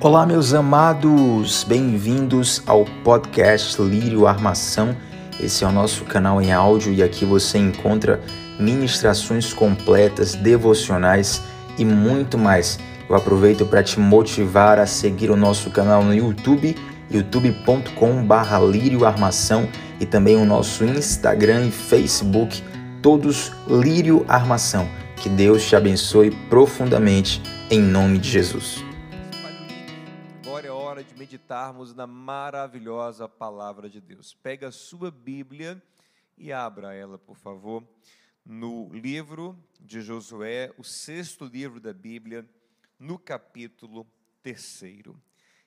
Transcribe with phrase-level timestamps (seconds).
[0.00, 4.96] Olá, meus amados, bem-vindos ao podcast Lírio Armação.
[5.40, 8.20] Esse é o nosso canal em áudio e aqui você encontra
[8.60, 11.42] ministrações completas, devocionais
[11.76, 12.78] e muito mais.
[13.10, 16.76] Eu aproveito para te motivar a seguir o nosso canal no YouTube,
[17.10, 19.68] youtube.com/barra Lírio Armação
[19.98, 22.62] e também o nosso Instagram e Facebook,
[23.02, 24.88] todos Lírio Armação.
[25.16, 28.87] Que Deus te abençoe profundamente em nome de Jesus
[31.28, 34.32] meditarmos na maravilhosa palavra de Deus.
[34.32, 35.82] Pega a sua Bíblia
[36.38, 37.86] e abra ela, por favor,
[38.42, 42.48] no livro de Josué, o sexto livro da Bíblia,
[42.98, 44.06] no capítulo
[44.42, 45.20] terceiro.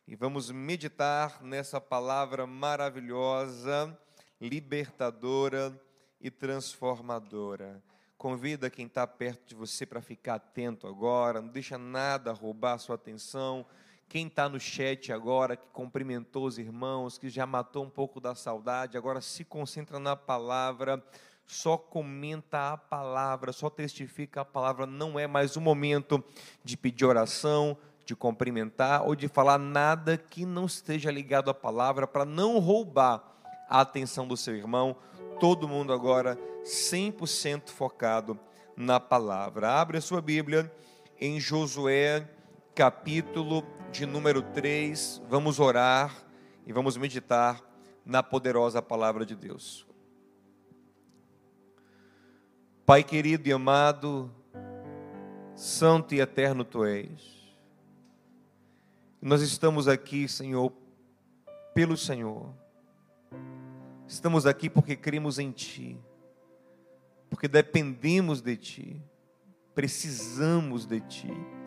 [0.07, 3.95] E vamos meditar nessa palavra maravilhosa,
[4.39, 5.79] libertadora
[6.19, 7.83] e transformadora.
[8.17, 12.95] Convida quem está perto de você para ficar atento agora, não deixa nada roubar sua
[12.95, 13.63] atenção
[14.11, 18.35] quem está no chat agora, que cumprimentou os irmãos, que já matou um pouco da
[18.35, 21.01] saudade, agora se concentra na palavra,
[21.47, 24.85] só comenta a palavra, só testifica a palavra.
[24.85, 26.21] Não é mais o momento
[26.61, 32.05] de pedir oração, de cumprimentar ou de falar nada que não esteja ligado à palavra,
[32.05, 33.23] para não roubar
[33.69, 34.93] a atenção do seu irmão.
[35.39, 38.37] Todo mundo agora 100% focado
[38.75, 39.71] na palavra.
[39.79, 40.69] Abre a sua Bíblia
[41.17, 42.27] em Josué
[42.75, 46.15] capítulo de número 3, vamos orar
[46.65, 47.61] e vamos meditar
[48.05, 49.85] na poderosa palavra de Deus.
[52.85, 54.31] Pai querido e amado,
[55.55, 57.53] santo e eterno tu és.
[59.21, 60.71] Nós estamos aqui, Senhor,
[61.75, 62.49] pelo Senhor.
[64.07, 65.99] Estamos aqui porque cremos em Ti,
[67.29, 69.01] porque dependemos de Ti,
[69.75, 71.60] precisamos de Ti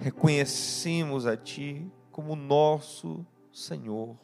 [0.00, 4.16] reconhecemos a Ti como nosso Senhor,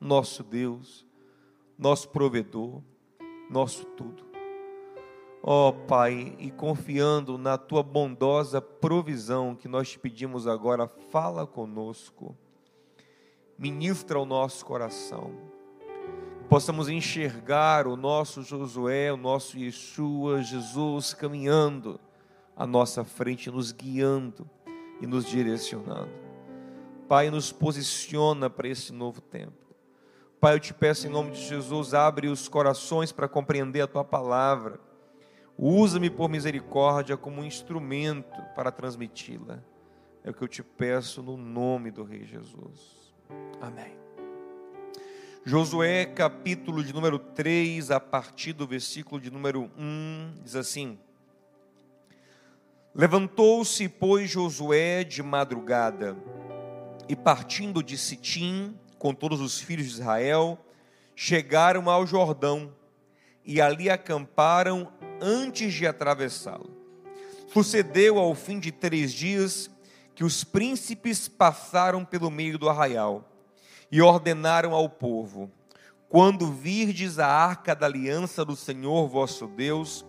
[0.00, 1.06] nosso Deus,
[1.78, 2.82] nosso provedor,
[3.50, 4.24] nosso tudo.
[5.42, 11.46] Ó oh, Pai, e confiando na Tua bondosa provisão que nós te pedimos agora, fala
[11.46, 12.36] conosco,
[13.58, 15.32] ministra o nosso coração,
[16.48, 22.00] possamos enxergar o nosso Josué, o nosso Yeshua, Jesus caminhando
[22.56, 24.48] à nossa frente, nos guiando
[25.00, 26.10] e nos direcionando.
[27.08, 29.60] Pai, nos posiciona para esse novo tempo.
[30.40, 34.04] Pai, eu te peço em nome de Jesus, abre os corações para compreender a tua
[34.04, 34.80] palavra.
[35.58, 39.62] Usa-me por misericórdia como um instrumento para transmiti-la.
[40.24, 43.12] É o que eu te peço no nome do Rei Jesus.
[43.60, 43.98] Amém.
[45.44, 50.98] Josué, capítulo de número 3, a partir do versículo de número 1, diz assim:
[52.94, 56.16] Levantou-se, pois, Josué de madrugada,
[57.08, 60.58] e partindo de Sitim, com todos os filhos de Israel,
[61.14, 62.72] chegaram ao Jordão,
[63.44, 66.70] e ali acamparam antes de atravessá-lo.
[67.52, 69.70] Sucedeu ao fim de três dias
[70.14, 73.28] que os príncipes passaram pelo meio do arraial
[73.90, 75.50] e ordenaram ao povo:
[76.08, 80.04] Quando virdes a arca da aliança do Senhor vosso Deus,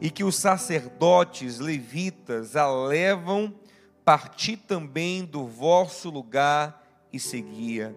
[0.00, 3.54] e que os sacerdotes levitas a levam,
[4.04, 7.94] parti também do vosso lugar e seguia.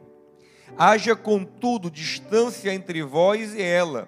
[0.78, 4.08] Haja, contudo, distância entre vós e ela,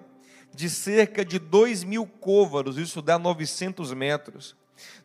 [0.53, 4.55] de cerca de dois mil côvados, isso dá 900 metros.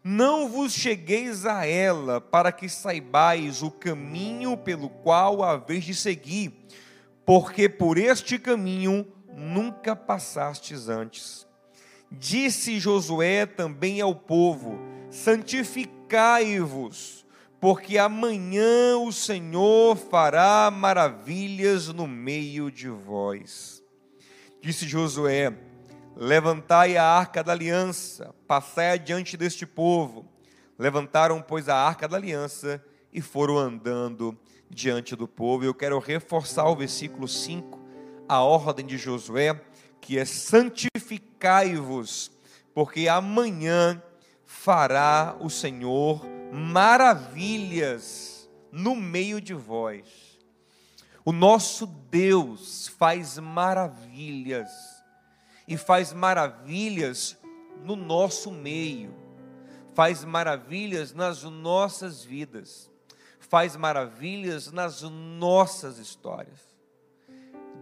[0.02, 5.94] Não vos chegueis a ela, para que saibais o caminho pelo qual a vez de
[5.94, 6.52] seguir,
[7.24, 11.43] porque por este caminho nunca passastes antes.
[12.18, 14.78] Disse Josué também ao povo:
[15.10, 17.26] Santificai-vos,
[17.60, 23.82] porque amanhã o Senhor fará maravilhas no meio de vós.
[24.60, 25.52] Disse Josué:
[26.16, 30.24] Levantai a arca da aliança, passai adiante deste povo.
[30.78, 32.82] Levantaram, pois, a arca da aliança
[33.12, 34.38] e foram andando
[34.70, 35.64] diante do povo.
[35.64, 37.80] Eu quero reforçar o versículo 5,
[38.28, 39.60] a ordem de Josué
[40.04, 42.30] que é santificai-vos,
[42.74, 44.02] porque amanhã
[44.44, 46.20] fará o Senhor
[46.52, 50.38] maravilhas no meio de vós.
[51.24, 54.70] O nosso Deus faz maravilhas,
[55.66, 57.38] e faz maravilhas
[57.82, 59.16] no nosso meio,
[59.94, 62.90] faz maravilhas nas nossas vidas,
[63.40, 66.60] faz maravilhas nas nossas histórias.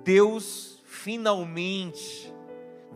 [0.04, 0.71] Deus
[1.02, 2.32] finalmente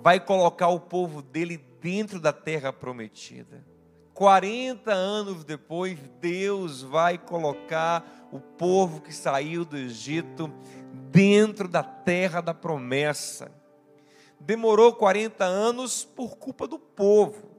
[0.00, 3.66] vai colocar o povo dele dentro da terra prometida.
[4.14, 10.50] 40 anos depois, Deus vai colocar o povo que saiu do Egito
[11.10, 13.50] dentro da terra da promessa.
[14.38, 17.50] Demorou 40 anos por culpa do povo.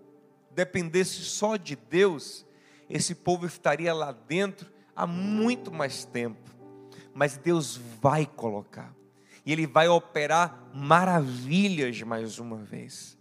[0.51, 2.45] Dependesse só de Deus,
[2.89, 6.49] esse povo estaria lá dentro há muito mais tempo.
[7.13, 8.96] Mas Deus vai colocar.
[9.47, 13.17] E Ele vai operar maravilhas mais uma vez.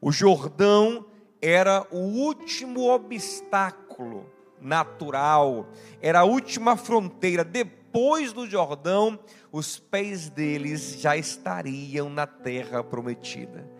[0.00, 1.04] O Jordão
[1.40, 4.24] era o último obstáculo
[4.58, 5.68] natural,
[6.00, 7.44] era a última fronteira.
[7.44, 9.20] Depois do Jordão,
[9.52, 13.70] os pés deles já estariam na terra prometida.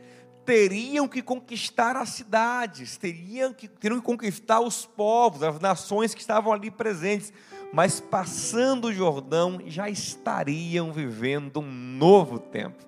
[0.44, 6.20] Teriam que conquistar as cidades, teriam que, teriam que conquistar os povos, as nações que
[6.20, 7.32] estavam ali presentes,
[7.72, 12.84] mas passando o Jordão já estariam vivendo um novo tempo.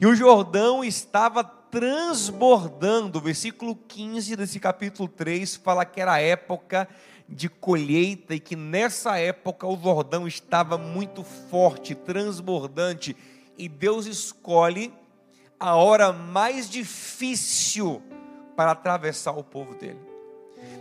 [0.00, 3.18] E o Jordão estava transbordando.
[3.18, 6.88] O versículo 15 desse capítulo 3 fala que era época
[7.28, 13.16] de colheita e que nessa época o Jordão estava muito forte, transbordante,
[13.58, 14.92] e Deus escolhe
[15.58, 18.02] a hora mais difícil
[18.54, 20.15] para atravessar o povo dele.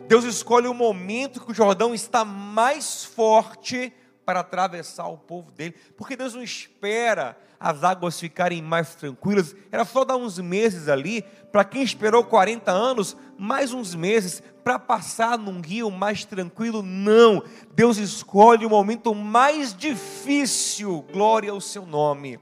[0.07, 3.91] Deus escolhe o momento que o Jordão está mais forte
[4.23, 9.83] para atravessar o povo dele, porque Deus não espera as águas ficarem mais tranquilas, era
[9.83, 15.37] só dar uns meses ali, para quem esperou 40 anos, mais uns meses, para passar
[15.39, 17.43] num rio mais tranquilo, não,
[17.73, 22.39] Deus escolhe o momento mais difícil, glória ao seu nome,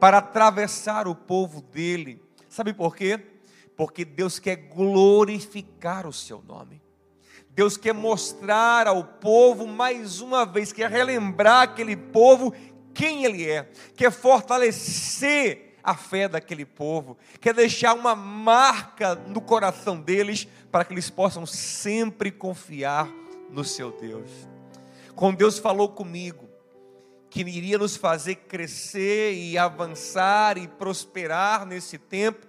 [0.00, 3.20] para atravessar o povo dele, sabe por quê?
[3.76, 6.87] Porque Deus quer glorificar o seu nome.
[7.58, 12.54] Deus quer mostrar ao povo mais uma vez, quer relembrar aquele povo
[12.94, 20.00] quem ele é, quer fortalecer a fé daquele povo, quer deixar uma marca no coração
[20.00, 23.10] deles para que eles possam sempre confiar
[23.50, 24.30] no seu Deus.
[25.16, 26.48] Quando Deus falou comigo
[27.28, 32.46] que iria nos fazer crescer e avançar e prosperar nesse tempo,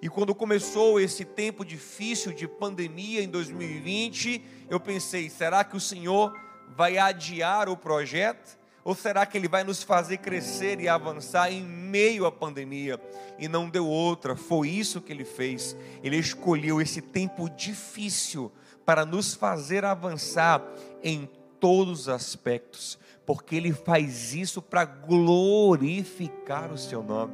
[0.00, 5.80] e quando começou esse tempo difícil de pandemia em 2020, eu pensei: será que o
[5.80, 6.32] Senhor
[6.76, 8.58] vai adiar o projeto?
[8.84, 13.00] Ou será que Ele vai nos fazer crescer e avançar em meio à pandemia?
[13.38, 15.74] E não deu outra, foi isso que Ele fez.
[16.02, 18.52] Ele escolheu esse tempo difícil
[18.84, 20.62] para nos fazer avançar
[21.02, 21.26] em
[21.58, 27.32] todos os aspectos, porque Ele faz isso para glorificar o Seu nome.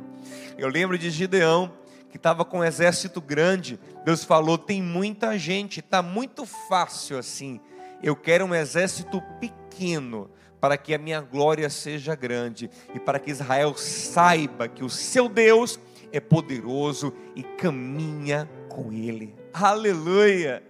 [0.57, 1.73] Eu lembro de Gideão,
[2.11, 3.79] que estava com um exército grande.
[4.05, 7.61] Deus falou: tem muita gente, está muito fácil assim.
[8.03, 10.31] Eu quero um exército pequeno
[10.61, 15.29] para que a minha glória seja grande e para que Israel saiba que o seu
[15.29, 15.79] Deus
[16.13, 19.35] é poderoso e caminha com ele.
[19.53, 20.63] Aleluia!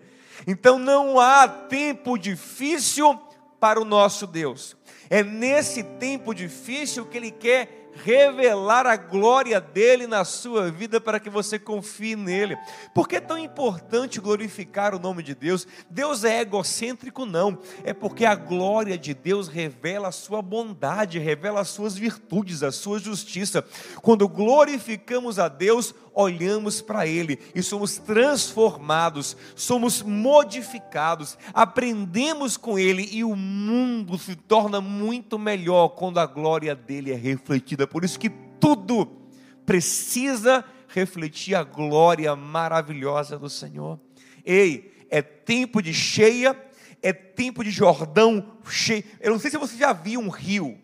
[0.46, 3.18] Então não há tempo difícil
[3.58, 4.76] para o nosso Deus.
[5.08, 11.20] É nesse tempo difícil que ele quer revelar a glória dele na sua vida para
[11.20, 12.56] que você confie nele.
[12.94, 15.66] Por que é tão importante glorificar o nome de Deus?
[15.88, 17.58] Deus é egocêntrico, não.
[17.84, 22.72] É porque a glória de Deus revela a sua bondade, revela as suas virtudes, a
[22.72, 23.64] sua justiça.
[24.02, 33.08] Quando glorificamos a Deus, olhamos para Ele e somos transformados, somos modificados, aprendemos com Ele
[33.12, 37.79] e o mundo se torna muito melhor quando a glória dele é refletida.
[37.86, 39.20] Por isso que tudo
[39.64, 43.98] precisa refletir a glória maravilhosa do Senhor.
[44.44, 46.56] Ei, é tempo de cheia,
[47.02, 49.04] é tempo de Jordão cheio.
[49.20, 50.78] Eu não sei se você já viu um rio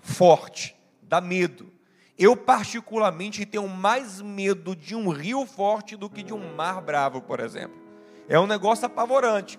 [0.00, 1.72] forte, dá medo.
[2.18, 7.22] Eu, particularmente, tenho mais medo de um rio forte do que de um mar bravo,
[7.22, 7.80] por exemplo.
[8.28, 9.58] É um negócio apavorante.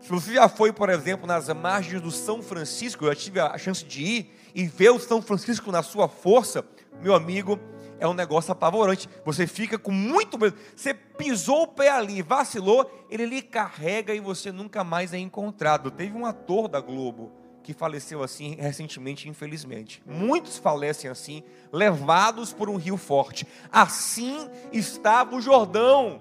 [0.00, 3.56] Se você já foi, por exemplo, nas margens do São Francisco, eu já tive a
[3.56, 6.64] chance de ir e ver o São Francisco na sua força,
[7.00, 7.58] meu amigo,
[7.98, 9.08] é um negócio apavorante.
[9.24, 10.56] Você fica com muito medo.
[10.74, 15.90] Você pisou o pé ali, vacilou, ele lhe carrega e você nunca mais é encontrado.
[15.90, 17.32] Teve um ator da Globo
[17.62, 20.02] que faleceu assim recentemente, infelizmente.
[20.04, 21.42] Muitos falecem assim,
[21.72, 23.46] levados por um rio forte.
[23.72, 26.20] Assim estava o Jordão,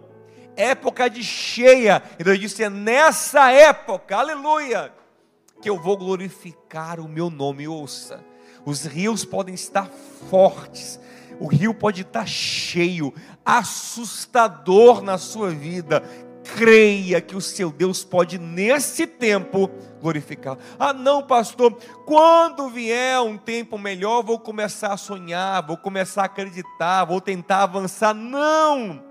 [0.55, 2.01] época de cheia.
[2.17, 4.93] E Deus disse: é nessa época, aleluia,
[5.63, 7.69] que eu vou glorificar o meu nome.
[7.69, 8.21] Ouça,
[8.65, 9.89] os rios podem estar
[10.29, 10.99] fortes,
[11.39, 13.13] o rio pode estar cheio,
[13.45, 16.03] assustador na sua vida,
[16.57, 20.57] creia que o seu Deus pode, nesse tempo, glorificar.
[20.77, 26.25] Ah, não, pastor, quando vier um tempo melhor, vou começar a sonhar, vou começar a
[26.25, 28.13] acreditar, vou tentar avançar.
[28.13, 29.01] Não!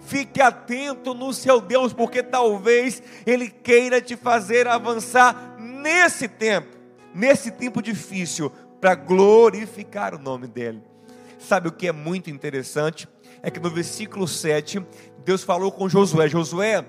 [0.00, 5.47] Fique atento no seu Deus, porque talvez Ele queira te fazer avançar
[5.78, 6.76] nesse tempo,
[7.14, 10.82] nesse tempo difícil, para glorificar o nome dEle.
[11.38, 13.08] Sabe o que é muito interessante?
[13.42, 14.84] É que no versículo 7,
[15.24, 16.84] Deus falou com Josué: Josué,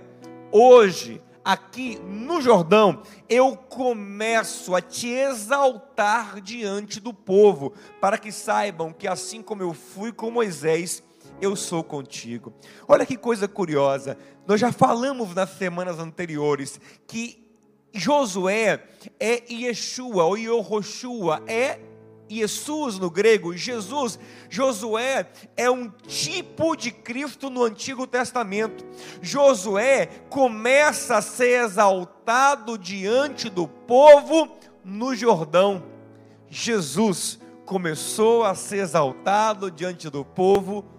[0.52, 8.92] hoje aqui no Jordão, eu começo a te exaltar diante do povo, para que saibam
[8.92, 11.04] que assim como eu fui com Moisés,
[11.42, 12.54] eu sou contigo.
[12.88, 14.18] Olha que coisa curiosa,
[14.48, 17.49] nós já falamos nas semanas anteriores que
[17.94, 18.84] Josué
[19.20, 21.80] é Yeshua, ou Yehoshua, é
[22.30, 24.20] Jesus no grego, Jesus,
[24.50, 25.28] Josué
[25.58, 28.86] é um tipo de Cristo no Antigo Testamento.
[29.22, 34.56] Josué começa a ser exaltado diante do povo
[34.86, 35.84] no Jordão.
[36.48, 40.99] Jesus começou a ser exaltado diante do povo no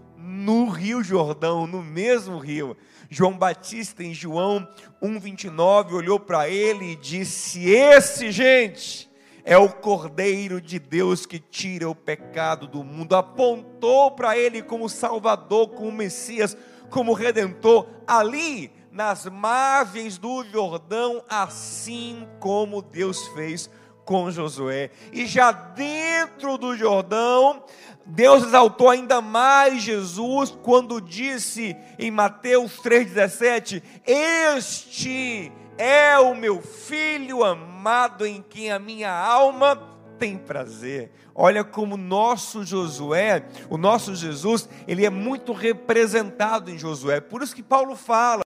[0.69, 2.77] Rio Jordão, no mesmo rio.
[3.09, 4.67] João Batista, em João
[5.03, 9.11] 1,29, olhou para ele e disse: Esse, gente,
[9.45, 13.17] é o Cordeiro de Deus que tira o pecado do mundo.
[13.17, 16.57] Apontou para ele como Salvador, como Messias,
[16.89, 23.71] como Redentor, ali nas margens do Jordão, assim como Deus fez
[24.11, 24.91] com Josué.
[25.13, 27.63] E já dentro do Jordão,
[28.05, 37.45] Deus exaltou ainda mais Jesus quando disse em Mateus 3,17: Este é o meu filho
[37.45, 39.81] amado em quem a minha alma
[40.19, 41.13] tem prazer.
[41.33, 47.21] Olha como nosso Josué, o nosso Jesus, ele é muito representado em Josué.
[47.21, 48.43] Por isso que Paulo fala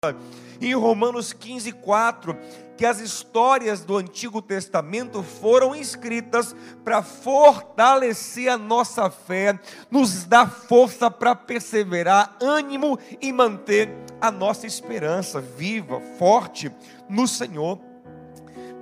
[0.60, 2.36] em Romanos 15, 4,
[2.76, 9.58] que as histórias do Antigo Testamento foram escritas para fortalecer a nossa fé,
[9.90, 16.70] nos dar força para perseverar, ânimo e manter a nossa esperança viva, forte
[17.08, 17.78] no Senhor.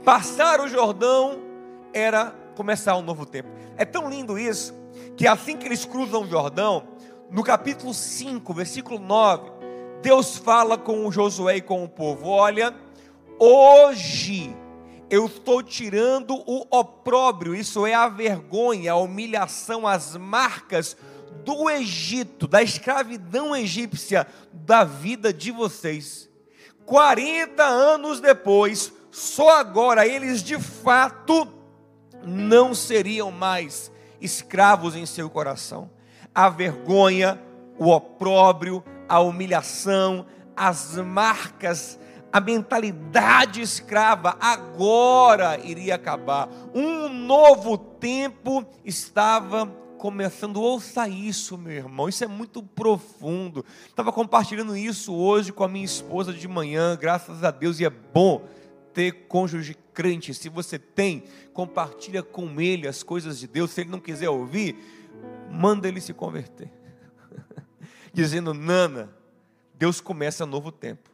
[0.05, 1.41] Passar o Jordão
[1.93, 3.49] era começar um novo tempo.
[3.77, 4.75] É tão lindo isso,
[5.17, 6.85] que assim que eles cruzam o Jordão,
[7.31, 9.51] no capítulo 5, versículo 9,
[10.03, 12.75] Deus fala com Josué e com o povo: Olha,
[13.43, 14.55] hoje
[15.11, 20.97] eu estou tirando o opróbrio, isso é a vergonha, a humilhação, as marcas
[21.45, 26.31] do Egito, da escravidão egípcia, da vida de vocês.
[26.87, 31.49] 40 anos depois, só agora eles de fato
[32.25, 35.91] não seriam mais escravos em seu coração.
[36.33, 37.41] A vergonha,
[37.77, 40.25] o opróbrio, a humilhação,
[40.57, 41.99] as marcas,
[42.33, 46.49] a mentalidade escrava agora iria acabar.
[46.75, 49.67] Um novo tempo estava
[49.99, 50.57] começando.
[50.57, 53.65] Ouça isso, meu irmão, isso é muito profundo.
[53.87, 57.91] Estava compartilhando isso hoje com a minha esposa de manhã, graças a Deus, e é
[57.91, 58.49] bom
[58.95, 60.33] ter cônjuge crente.
[60.33, 63.71] Se você tem, compartilha com ele as coisas de Deus.
[63.71, 64.77] Se ele não quiser ouvir,
[65.51, 66.73] manda ele se converter.
[68.13, 69.15] Dizendo, Nana,
[69.75, 71.12] Deus começa novo tempo.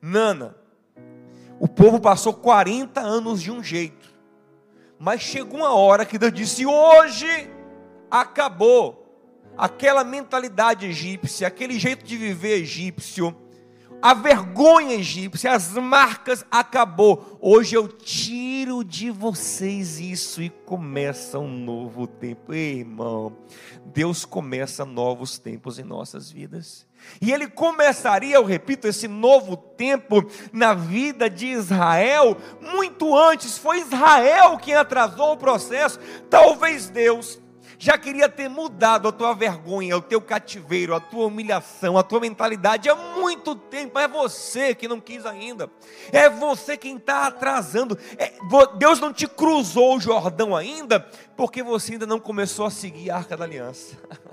[0.00, 0.56] Nana,
[1.58, 4.08] o povo passou 40 anos de um jeito,
[4.98, 7.50] mas chegou uma hora que Deus disse: hoje
[8.10, 8.98] acabou.
[9.58, 13.36] Aquela mentalidade egípcia, aquele jeito de viver egípcio,
[14.00, 17.36] a vergonha egípcia, as marcas acabou.
[17.38, 22.54] Hoje eu tiro de vocês isso e começa um novo tempo.
[22.54, 23.36] Ei, irmão,
[23.84, 26.86] Deus começa novos tempos em nossas vidas.
[27.20, 33.58] E ele começaria, eu repito, esse novo tempo na vida de Israel muito antes.
[33.58, 35.98] Foi Israel quem atrasou o processo.
[36.28, 37.40] Talvez Deus
[37.82, 42.20] já queria ter mudado a tua vergonha, o teu cativeiro, a tua humilhação, a tua
[42.20, 43.98] mentalidade há muito tempo.
[43.98, 45.70] É você que não quis ainda,
[46.12, 47.98] é você quem está atrasando.
[48.18, 48.34] É,
[48.76, 51.00] Deus não te cruzou o Jordão ainda,
[51.34, 53.96] porque você ainda não começou a seguir a arca da aliança.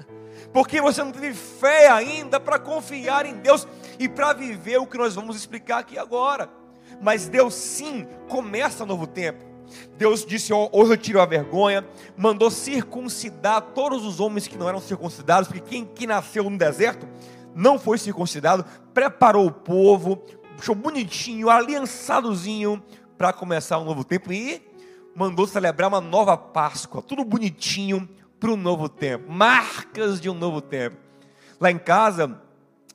[0.54, 3.68] Porque você não teve fé ainda para confiar em Deus
[4.00, 6.50] e para viver o que nós vamos explicar aqui agora.
[7.02, 9.46] Mas Deus sim começa um novo tempo.
[9.98, 11.86] Deus disse: Hoje eu tiro a vergonha.
[12.16, 17.08] Mandou circuncidar todos os homens que não eram circuncidados, porque quem que nasceu no deserto
[17.54, 18.66] não foi circuncidado.
[18.94, 20.24] Preparou o povo,
[20.56, 22.82] deixou bonitinho, aliançadozinho
[23.18, 24.62] para começar um novo tempo e
[25.16, 28.08] mandou celebrar uma nova Páscoa, tudo bonitinho
[28.40, 30.98] para um novo tempo, marcas de um novo tempo.
[31.60, 32.40] Lá em casa,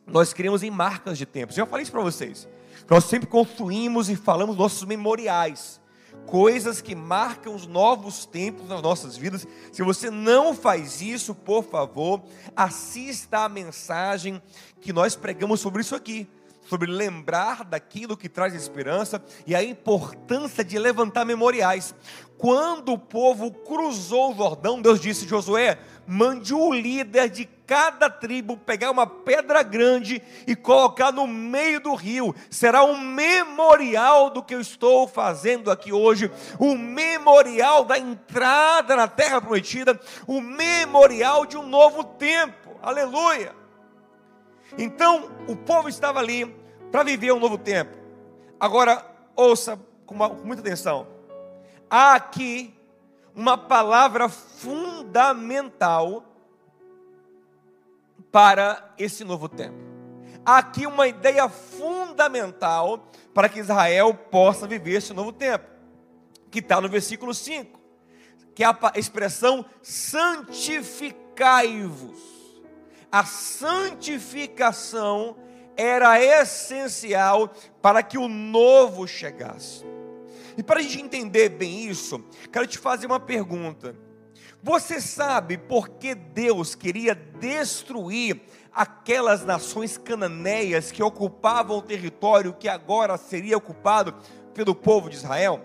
[0.07, 1.53] nós criamos em marcas de tempo.
[1.53, 2.49] Já falei isso para vocês.
[2.89, 5.81] Nós sempre construímos e falamos nossos memoriais.
[6.27, 9.47] coisas que marcam os novos tempos nas nossas vidas.
[9.73, 12.23] Se você não faz isso, por favor,
[12.55, 14.41] assista a mensagem
[14.81, 16.29] que nós pregamos sobre isso aqui.
[16.69, 21.95] Sobre lembrar daquilo que traz esperança e a importância de levantar memoriais.
[22.43, 28.57] Quando o povo cruzou o Jordão, Deus disse: Josué, mande o líder de cada tribo
[28.57, 32.35] pegar uma pedra grande e colocar no meio do rio.
[32.51, 39.07] Será um memorial do que eu estou fazendo aqui hoje, o memorial da entrada na
[39.07, 42.71] terra prometida, o memorial de um novo tempo.
[42.83, 43.55] Aleluia!
[44.77, 46.45] Então, o povo estava ali
[46.91, 47.97] para viver um novo tempo.
[48.59, 49.07] Agora,
[49.37, 51.22] ouça com, uma, com muita atenção.
[51.95, 52.75] Há aqui
[53.35, 56.25] uma palavra fundamental
[58.31, 59.77] para esse novo tempo.
[60.43, 65.67] Há aqui uma ideia fundamental para que Israel possa viver esse novo tempo,
[66.51, 67.79] que está no versículo 5,
[68.55, 72.19] que é a expressão santificai-vos.
[73.13, 75.37] A santificação
[75.77, 79.93] era essencial para que o novo chegasse.
[80.57, 83.95] E para a gente entender bem isso, quero te fazer uma pergunta.
[84.63, 88.41] Você sabe por que Deus queria destruir
[88.73, 94.15] aquelas nações cananeias que ocupavam o território que agora seria ocupado
[94.55, 95.61] pelo povo de Israel?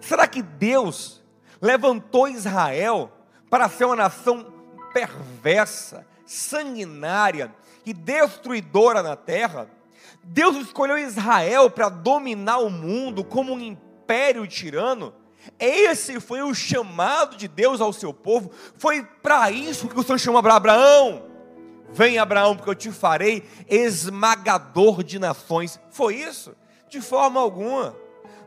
[0.00, 1.22] Será que Deus
[1.60, 3.10] levantou Israel
[3.50, 4.46] para ser uma nação
[4.92, 7.52] perversa, sanguinária
[7.84, 9.68] e destruidora na terra?
[10.30, 15.14] Deus escolheu Israel para dominar o mundo como um império tirano.
[15.58, 18.50] Esse foi o chamado de Deus ao seu povo.
[18.76, 21.24] Foi para isso que o Senhor chamou Abraão.
[21.90, 25.80] Vem, Abraão, porque eu te farei esmagador de nações.
[25.90, 26.54] Foi isso?
[26.90, 27.96] De forma alguma.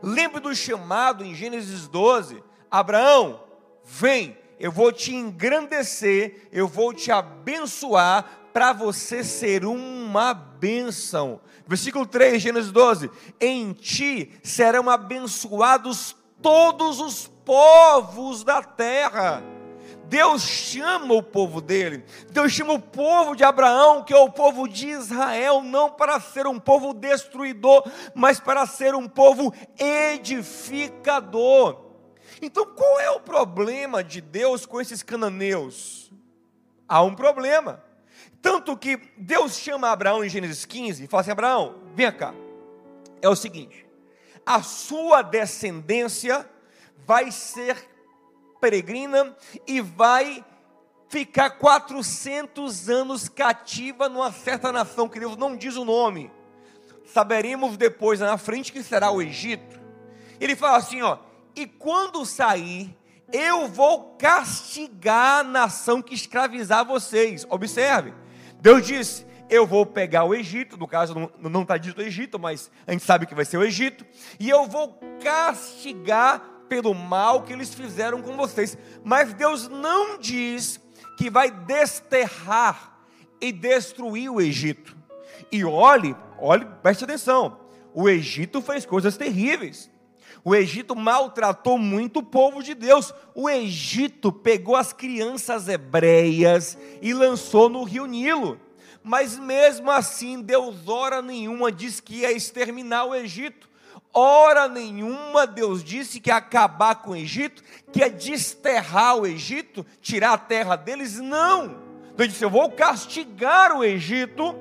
[0.00, 3.42] Lembre do chamado em Gênesis 12: Abraão,
[3.84, 11.40] vem, eu vou te engrandecer, eu vou te abençoar, para você ser uma bênção.
[11.66, 19.42] Versículo 3, Gênesis 12: Em ti serão abençoados todos os povos da terra.
[20.04, 24.68] Deus chama o povo dele, Deus chama o povo de Abraão, que é o povo
[24.68, 31.80] de Israel, não para ser um povo destruidor, mas para ser um povo edificador.
[32.42, 36.12] Então, qual é o problema de Deus com esses cananeus?
[36.86, 37.82] Há um problema.
[38.42, 42.34] Tanto que Deus chama Abraão em Gênesis 15 e fala assim: Abraão, vem cá.
[43.22, 43.86] É o seguinte:
[44.44, 46.48] a sua descendência
[47.06, 47.88] vai ser
[48.60, 50.44] peregrina e vai
[51.08, 56.30] ficar 400 anos cativa numa certa nação que Deus não diz o nome.
[57.04, 59.80] Saberemos depois na frente que será o Egito.
[60.40, 61.18] Ele fala assim, ó:
[61.54, 62.96] "E quando sair,
[63.32, 67.46] eu vou castigar a nação que escravizar vocês".
[67.48, 68.14] Observe.
[68.62, 72.92] Deus disse: Eu vou pegar o Egito, no caso não está dito Egito, mas a
[72.92, 74.06] gente sabe que vai ser o Egito,
[74.38, 78.78] e eu vou castigar pelo mal que eles fizeram com vocês.
[79.02, 80.80] Mas Deus não diz
[81.18, 83.00] que vai desterrar
[83.40, 84.96] e destruir o Egito.
[85.50, 87.58] E olhe, olhe, preste atenção.
[87.92, 89.90] O Egito fez coisas terríveis.
[90.44, 93.14] O Egito maltratou muito o povo de Deus.
[93.34, 98.60] O Egito pegou as crianças hebreias e lançou no rio Nilo.
[99.04, 103.70] Mas mesmo assim, Deus, hora nenhuma, disse que ia exterminar o Egito.
[104.12, 109.86] Hora nenhuma Deus disse que ia acabar com o Egito, que ia desterrar o Egito,
[110.00, 111.18] tirar a terra deles.
[111.18, 111.78] Não.
[112.16, 114.54] Deus disse: Eu vou castigar o Egito,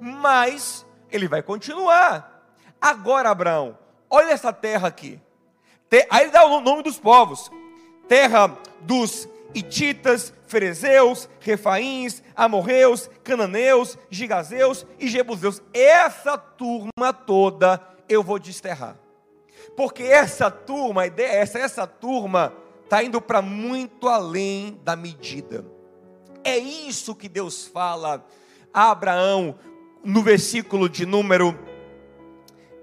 [0.00, 2.44] mas ele vai continuar.
[2.80, 3.76] Agora, Abraão,
[4.10, 5.20] olha essa terra aqui.
[6.10, 7.50] Aí ele dá o nome dos povos:
[8.08, 15.62] terra dos Ititas, Ferezeus, Refaíns, Amorreus, Cananeus, Gigazeus e Jebuseus.
[15.72, 18.96] Essa turma toda eu vou desterrar.
[19.76, 22.52] Porque essa turma, a ideia é essa, essa turma
[22.84, 25.64] está indo para muito além da medida.
[26.42, 28.26] É isso que Deus fala
[28.72, 29.56] a Abraão
[30.02, 31.56] no versículo de número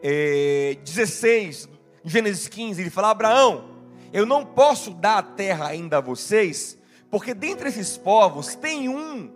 [0.01, 1.69] é, 16,
[2.03, 3.69] Gênesis 15, ele fala: Abraão,
[4.13, 6.77] eu não posso dar a terra ainda a vocês,
[7.09, 9.31] porque dentre esses povos tem um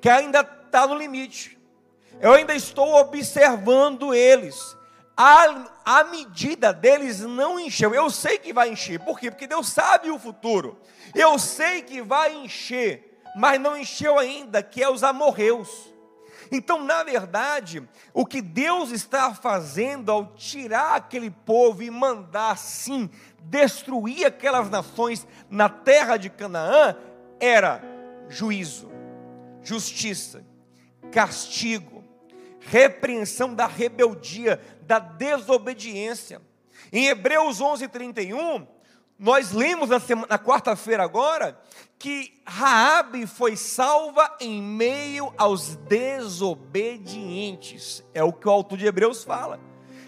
[0.00, 1.58] que ainda está no limite.
[2.20, 4.76] Eu ainda estou observando eles.
[5.16, 7.94] A, a medida deles não encheu.
[7.94, 8.98] Eu sei que vai encher.
[9.00, 9.30] Por quê?
[9.30, 10.78] Porque Deus sabe o futuro.
[11.14, 15.93] Eu sei que vai encher, mas não encheu ainda, que é os amorreus.
[16.50, 23.10] Então, na verdade, o que Deus está fazendo ao tirar aquele povo e mandar sim
[23.42, 26.96] destruir aquelas nações na terra de Canaã
[27.38, 27.82] era
[28.28, 28.90] juízo,
[29.62, 30.44] justiça,
[31.12, 32.02] castigo,
[32.60, 36.40] repreensão da rebeldia, da desobediência.
[36.92, 38.66] Em Hebreus 11:31,
[39.18, 41.58] nós lemos na, na quarta-feira agora
[41.98, 48.04] que Raabe foi salva em meio aos desobedientes.
[48.12, 49.58] É o que o autor de Hebreus fala.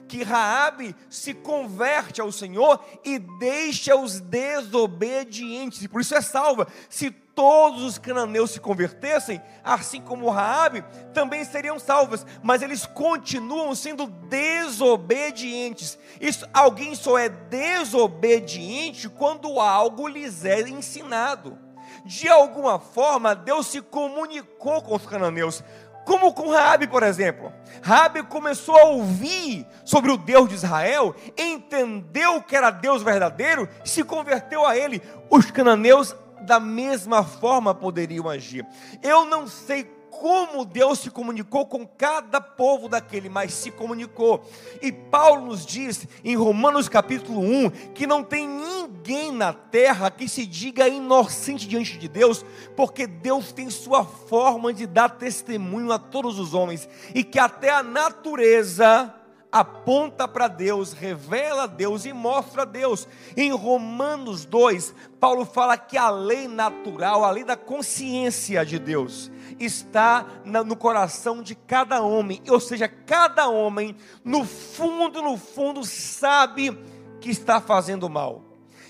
[0.09, 6.69] Que Raabe se converte ao Senhor e deixa os desobedientes, e por isso é salva.
[6.89, 13.75] Se todos os cananeus se convertessem, assim como Raabe, também seriam salvos, mas eles continuam
[13.75, 15.99] sendo desobedientes.
[16.19, 21.59] Isso, alguém só é desobediente quando algo lhes é ensinado.
[22.07, 25.63] De alguma forma, Deus se comunicou com os cananeus,
[26.07, 27.53] como com Raabe, por exemplo.
[27.83, 34.05] Raabe começou a ouvir sobre o Deus de Israel, entendeu que era Deus verdadeiro, se
[34.05, 35.03] converteu a ele.
[35.29, 38.65] Os cananeus da mesma forma poderiam agir.
[39.03, 39.83] Eu não sei
[40.21, 44.45] como Deus se comunicou com cada povo daquele, mas se comunicou.
[44.81, 50.29] E Paulo nos diz em Romanos capítulo 1 que não tem ninguém na terra que
[50.29, 52.45] se diga inocente diante de Deus,
[52.77, 57.71] porque Deus tem sua forma de dar testemunho a todos os homens e que até
[57.71, 59.15] a natureza
[59.51, 63.09] aponta para Deus, revela Deus e mostra Deus.
[63.37, 69.31] Em Romanos 2, Paulo fala que a lei natural, a lei da consciência de Deus,
[69.59, 76.79] está no coração de cada homem, ou seja, cada homem, no fundo, no fundo, sabe
[77.21, 78.43] que está fazendo mal.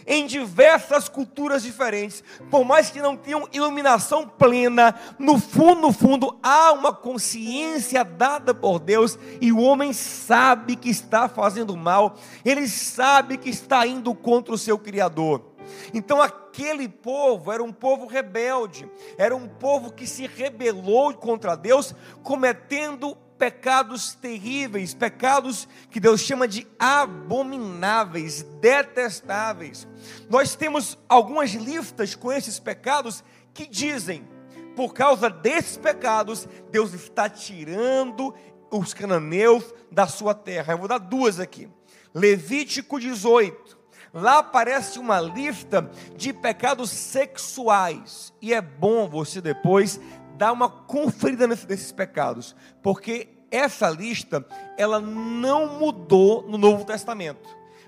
[0.09, 6.39] Em diversas culturas diferentes, por mais que não tenham iluminação plena, no fundo, no fundo,
[6.41, 12.69] há uma consciência dada por Deus e o homem sabe que está fazendo mal, ele
[12.69, 15.56] sabe que está indo contra o seu Criador.
[15.93, 21.95] Então aquele povo era um povo rebelde, era um povo que se rebelou contra Deus,
[22.23, 29.87] cometendo pecados terríveis, pecados que Deus chama de abomináveis, detestáveis.
[30.29, 34.27] Nós temos algumas listas com esses pecados que dizem,
[34.75, 38.35] por causa desses pecados, Deus está tirando
[38.71, 40.75] os cananeus da sua terra.
[40.75, 41.69] Eu vou dar duas aqui.
[42.15, 43.76] Levítico 18.
[44.19, 48.33] Lá aparece uma lista de pecados sexuais.
[48.41, 50.01] E é bom você depois
[50.39, 54.43] dar uma conferida nesses pecados, porque essa lista
[54.79, 57.47] ela não mudou no Novo Testamento.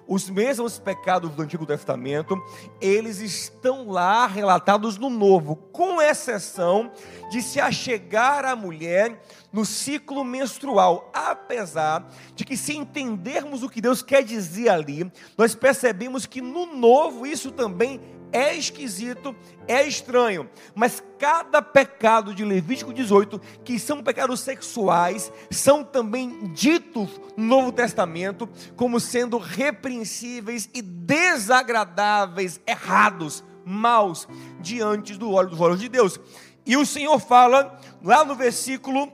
[0.09, 2.43] Os mesmos pecados do Antigo Testamento,
[2.81, 6.91] eles estão lá relatados no Novo, com exceção
[7.31, 13.83] de se achegar à mulher no ciclo menstrual, apesar de que se entendermos o que
[13.83, 18.01] Deus quer dizer ali, nós percebemos que no Novo isso também
[18.33, 19.35] é esquisito,
[19.67, 27.09] é estranho, mas cada pecado de Levítico 18, que são pecados sexuais, são também ditos
[27.37, 34.29] no Novo Testamento como sendo repreensíveis e desagradáveis, errados, maus,
[34.61, 36.21] diante do olho dos olhos de Deus.
[36.65, 39.11] E o Senhor fala lá no versículo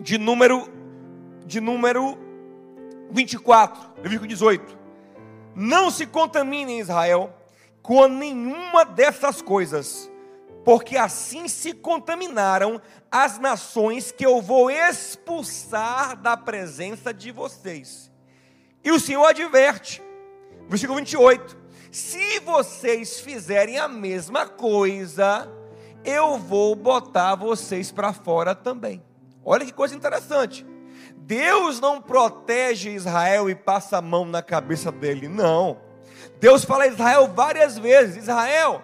[0.00, 0.68] de número
[1.46, 2.16] de número
[3.10, 4.78] 24, Levítico 18.
[5.54, 7.34] Não se contamine em Israel
[7.82, 10.10] com nenhuma dessas coisas,
[10.64, 18.10] porque assim se contaminaram as nações que eu vou expulsar da presença de vocês.
[18.84, 20.02] E o Senhor adverte,
[20.68, 21.58] versículo 28,
[21.90, 25.50] se vocês fizerem a mesma coisa,
[26.04, 29.02] eu vou botar vocês para fora também.
[29.44, 30.66] Olha que coisa interessante.
[31.16, 35.78] Deus não protege Israel e passa a mão na cabeça dele, não.
[36.40, 38.82] Deus fala a Israel várias vezes: Israel,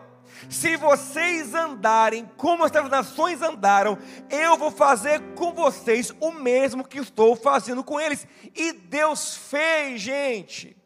[0.48, 3.98] se vocês andarem como essas nações andaram,
[4.30, 8.28] eu vou fazer com vocês o mesmo que estou fazendo com eles.
[8.54, 10.76] E Deus fez, gente.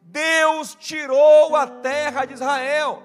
[0.00, 3.02] Deus tirou a terra de Israel.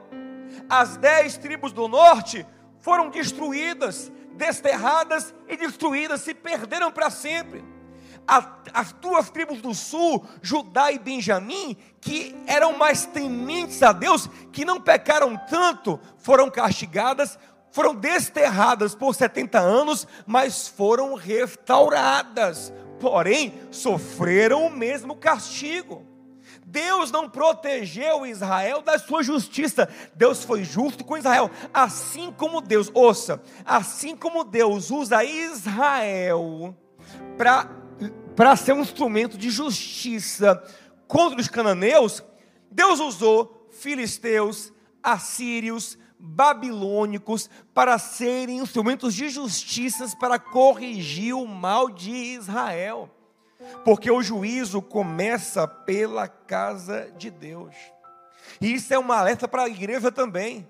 [0.69, 2.47] As dez tribos do norte
[2.79, 7.74] foram destruídas, desterradas e destruídas, se perderam para sempre
[8.27, 14.65] as duas tribos do sul, Judá e Benjamim, que eram mais tementes a Deus, que
[14.65, 17.37] não pecaram tanto, foram castigadas,
[17.71, 26.05] foram desterradas por 70 anos, mas foram restauradas, porém sofreram o mesmo castigo.
[26.65, 29.87] Deus não protegeu Israel da sua justiça.
[30.15, 31.49] Deus foi justo com Israel.
[31.73, 36.75] Assim como Deus, ouça, assim como Deus usa Israel
[37.37, 37.69] para
[38.57, 40.61] ser um instrumento de justiça
[41.07, 42.23] contra os cananeus,
[42.69, 52.11] Deus usou filisteus, assírios, babilônicos para serem instrumentos de justiça para corrigir o mal de
[52.11, 53.09] Israel.
[53.83, 57.73] Porque o juízo começa pela casa de Deus.
[58.59, 60.67] E isso é uma alerta para a igreja também.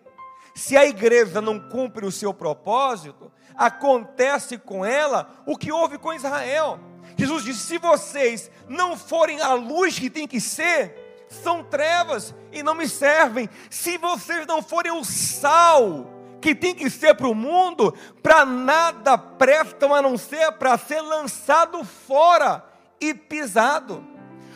[0.54, 6.14] Se a igreja não cumpre o seu propósito, acontece com ela o que houve com
[6.14, 6.80] Israel.
[7.18, 12.62] Jesus disse: se vocês não forem a luz que tem que ser, são trevas e
[12.62, 13.50] não me servem.
[13.70, 19.18] Se vocês não forem o sal que tem que ser para o mundo, para nada
[19.18, 22.64] prestam a não ser para ser lançado fora
[23.00, 24.06] e pisado.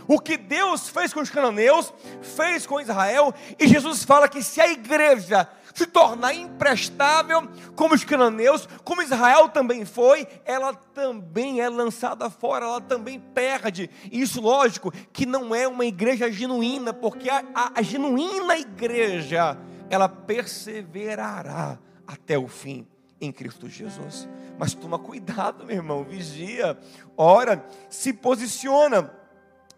[0.07, 4.59] O que Deus fez com os cananeus, fez com Israel, e Jesus fala que se
[4.59, 5.47] a igreja
[5.79, 12.65] se tornar imprestável, como os cananeus, como Israel também foi, ela também é lançada fora,
[12.65, 13.89] ela também perde.
[14.11, 19.57] Isso, lógico, que não é uma igreja genuína, porque a, a, a genuína igreja,
[19.89, 22.85] ela perseverará até o fim
[23.21, 24.27] em Cristo Jesus.
[24.57, 26.77] Mas toma cuidado, meu irmão, vigia,
[27.15, 29.13] ora, se posiciona.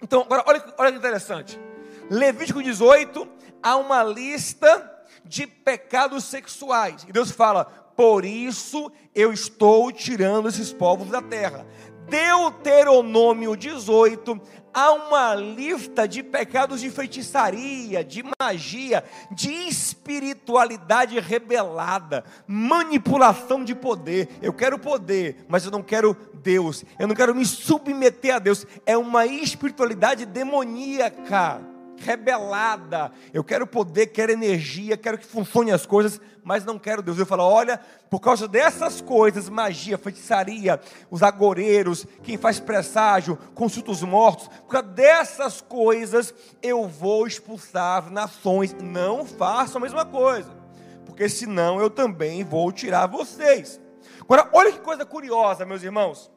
[0.01, 1.59] Então, agora, olha, olha que interessante.
[2.09, 3.27] Levítico 18,
[3.61, 4.90] há uma lista
[5.23, 7.05] de pecados sexuais.
[7.07, 11.65] E Deus fala: por isso eu estou tirando esses povos da terra.
[12.07, 14.41] Deuteronômio 18,
[14.73, 24.29] há uma lista de pecados de feitiçaria, de magia, de espiritualidade rebelada, manipulação de poder.
[24.41, 26.83] Eu quero poder, mas eu não quero Deus.
[26.97, 28.65] Eu não quero me submeter a Deus.
[28.85, 31.61] É uma espiritualidade demoníaca
[32.03, 33.11] rebelada.
[33.33, 37.17] Eu quero poder, quero energia, quero que funcione as coisas, mas não quero Deus.
[37.17, 43.91] Eu falo, olha, por causa dessas coisas, magia, feitiçaria, os agoreiros, quem faz presságio, consulta
[43.91, 48.75] os mortos, por causa dessas coisas, eu vou expulsar nações.
[48.81, 50.51] Não façam a mesma coisa,
[51.05, 53.79] porque senão eu também vou tirar vocês.
[54.21, 56.31] Agora, olha que coisa curiosa, meus irmãos.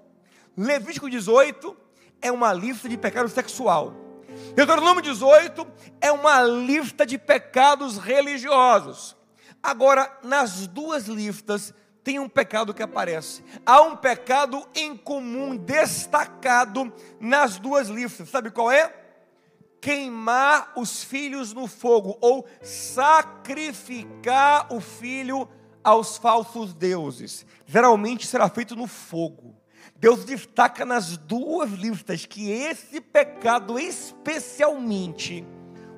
[0.56, 1.76] Levítico 18
[2.20, 4.03] é uma lista de pecado sexual.
[4.54, 5.66] Deuteronômio 18
[6.00, 9.16] é uma lista de pecados religiosos.
[9.62, 11.72] Agora, nas duas listas,
[12.04, 13.42] tem um pecado que aparece.
[13.64, 18.28] Há um pecado em comum, destacado nas duas listas.
[18.28, 18.94] Sabe qual é?
[19.80, 23.92] Queimar os filhos no fogo, ou sacrificar
[24.72, 25.48] o filho
[25.82, 27.46] aos falsos deuses.
[27.66, 29.56] Geralmente será feito no fogo.
[30.04, 35.42] Deus destaca nas duas listas que esse pecado especialmente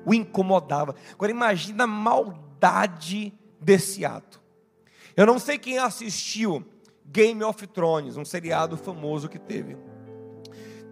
[0.05, 0.95] o incomodava.
[1.11, 4.41] Agora imagina a maldade desse ato.
[5.13, 6.65] Eu não sei quem assistiu
[7.05, 9.75] Game of Thrones, um seriado famoso que teve.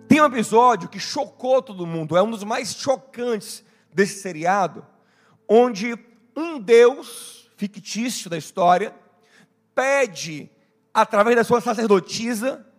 [0.09, 4.85] Tem um episódio que chocou todo mundo, é um dos mais chocantes desse seriado,
[5.47, 5.97] onde
[6.35, 8.93] um deus fictício da história
[9.73, 10.51] pede
[10.93, 12.74] através da sua sacerdotisa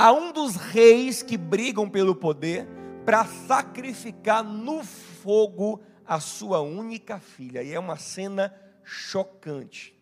[0.00, 2.66] a um dos reis que brigam pelo poder
[3.04, 7.62] para sacrificar no fogo a sua única filha.
[7.62, 8.50] E é uma cena
[8.82, 9.94] chocante.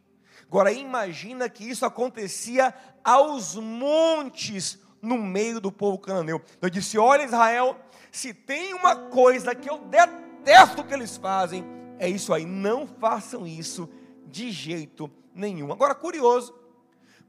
[0.44, 6.40] Agora imagina que isso acontecia aos montes no meio do povo cananeu.
[6.62, 7.76] Eu disse: "Olha Israel,
[8.12, 11.64] se tem uma coisa que eu detesto que eles fazem,
[11.98, 13.90] é isso aí, não façam isso
[14.28, 15.72] de jeito nenhum".
[15.72, 16.54] Agora curioso,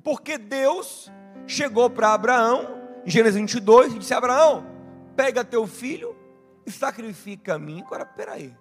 [0.03, 1.12] porque Deus
[1.47, 4.65] chegou para Abraão, em Gênesis 22, e disse: Abraão,
[5.15, 6.15] pega teu filho
[6.65, 7.82] e sacrifica a mim.
[7.86, 8.56] Agora, peraí,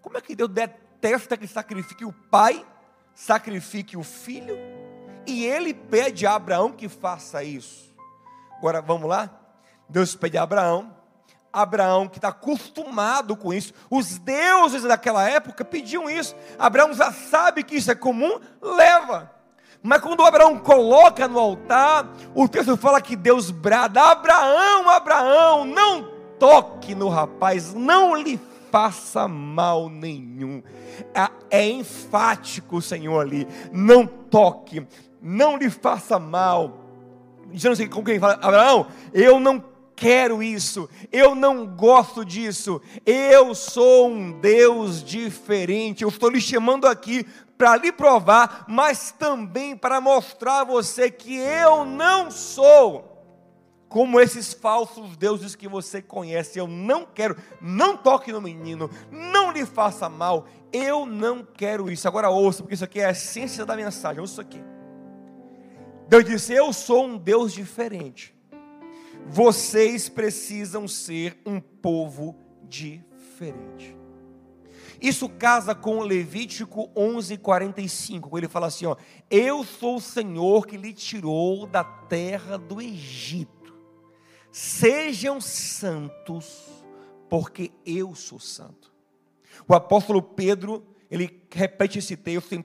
[0.00, 2.64] como é que Deus detesta que sacrifique o pai,
[3.14, 4.56] sacrifique o filho?
[5.26, 7.94] E ele pede a Abraão que faça isso.
[8.56, 9.30] Agora, vamos lá?
[9.88, 10.96] Deus pede a Abraão,
[11.52, 16.36] Abraão, que está acostumado com isso, os deuses daquela época pediam isso.
[16.58, 19.30] Abraão já sabe que isso é comum, leva.
[19.82, 26.10] Mas quando Abraão coloca no altar, o texto fala que Deus brada: Abraão, Abraão, não
[26.38, 28.38] toque no rapaz, não lhe
[28.70, 30.62] faça mal nenhum.
[31.14, 34.86] É, é enfático o Senhor ali: não toque,
[35.20, 36.78] não lhe faça mal.
[37.50, 39.64] Dizendo assim, com quem fala, Abraão, eu não
[39.96, 46.86] quero isso, eu não gosto disso, eu sou um Deus diferente, eu estou lhe chamando
[46.86, 47.26] aqui
[47.60, 53.22] para lhe provar, mas também para mostrar a você que eu não sou
[53.86, 56.58] como esses falsos deuses que você conhece.
[56.58, 60.46] Eu não quero, não toque no menino, não lhe faça mal.
[60.72, 62.08] Eu não quero isso.
[62.08, 64.22] Agora ouça, porque isso aqui é a essência da mensagem.
[64.22, 64.64] Ouça isso aqui.
[66.08, 68.34] Deus disse: Eu sou um Deus diferente.
[69.26, 73.99] Vocês precisam ser um povo diferente.
[75.00, 78.96] Isso casa com Levítico 11:45, ele fala assim, ó:
[79.30, 83.74] Eu sou o Senhor que lhe tirou da terra do Egito.
[84.52, 86.84] Sejam santos,
[87.28, 88.92] porque eu sou santo.
[89.66, 92.62] O apóstolo Pedro, ele repete esse texto em 1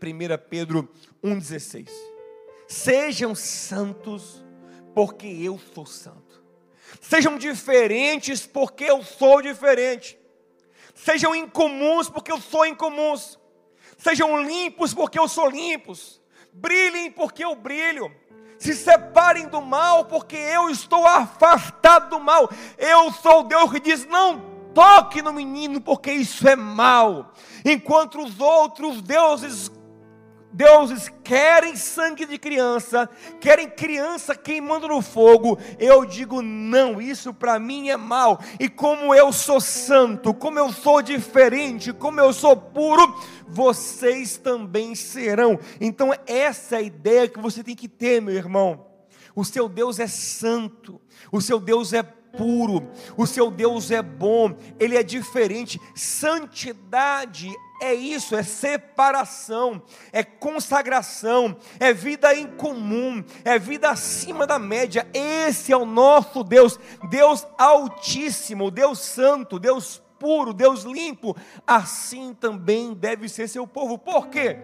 [0.50, 0.90] Pedro
[1.24, 1.90] 1,16.
[2.68, 4.44] Sejam santos,
[4.94, 6.44] porque eu sou santo.
[7.00, 10.18] Sejam diferentes, porque eu sou diferente.
[10.96, 13.38] Sejam incomuns, porque eu sou incomuns.
[13.98, 16.20] Sejam limpos, porque eu sou limpos.
[16.52, 18.12] Brilhem, porque eu brilho
[18.58, 22.50] se separem do mal, porque eu estou afastado do mal.
[22.78, 24.40] Eu sou o Deus que diz: não
[24.74, 27.34] toque no menino, porque isso é mal.
[27.64, 29.72] Enquanto os outros deuses
[30.56, 33.10] deuses querem sangue de criança,
[33.42, 35.60] querem criança queimando no fogo.
[35.78, 38.40] Eu digo não, isso para mim é mal.
[38.58, 44.96] E como eu sou santo, como eu sou diferente, como eu sou puro, vocês também
[44.96, 45.60] serão.
[45.80, 48.88] Então essa é a ideia que você tem que ter, meu irmão.
[49.36, 52.02] O seu Deus é santo, o seu Deus é
[52.38, 55.80] puro, o seu Deus é bom, ele é diferente.
[55.96, 64.58] Santidade é isso, é separação, é consagração, é vida em comum, é vida acima da
[64.58, 65.08] média.
[65.14, 71.36] Esse é o nosso Deus, Deus Altíssimo, Deus Santo, Deus puro, Deus limpo.
[71.68, 73.98] Assim também deve ser seu povo.
[73.98, 74.58] Por quê?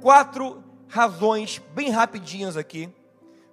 [0.00, 2.92] Quatro razões bem rapidinhas aqui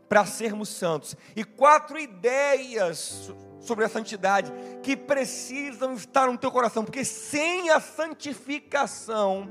[0.08, 4.52] para sermos santos e quatro ideias sobre a santidade
[4.84, 9.50] que precisam estar no teu coração, porque sem a santificação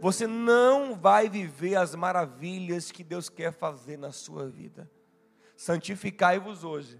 [0.00, 4.90] você não vai viver as maravilhas que Deus quer fazer na sua vida.
[5.56, 6.98] Santificai-vos hoje,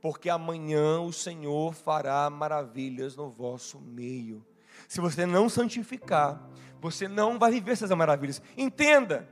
[0.00, 4.44] porque amanhã o Senhor fará maravilhas no vosso meio.
[4.88, 6.42] Se você não santificar,
[6.80, 8.42] você não vai viver essas maravilhas.
[8.56, 9.28] Entenda,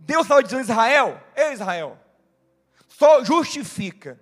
[0.00, 1.98] Deus estava dizendo a Israel, ei Israel,
[2.88, 4.20] só justifica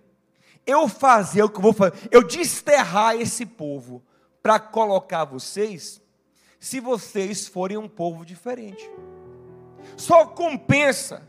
[0.67, 4.03] eu fazer o que eu vou fazer, eu desterrar esse povo
[4.43, 6.01] para colocar vocês,
[6.61, 8.88] se vocês forem um povo diferente.
[9.97, 11.27] Só compensa,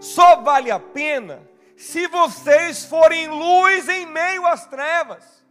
[0.00, 1.42] só vale a pena
[1.76, 5.42] se vocês forem luz em meio às trevas.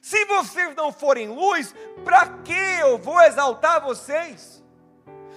[0.00, 1.74] Se vocês não forem luz,
[2.04, 4.63] para que eu vou exaltar vocês?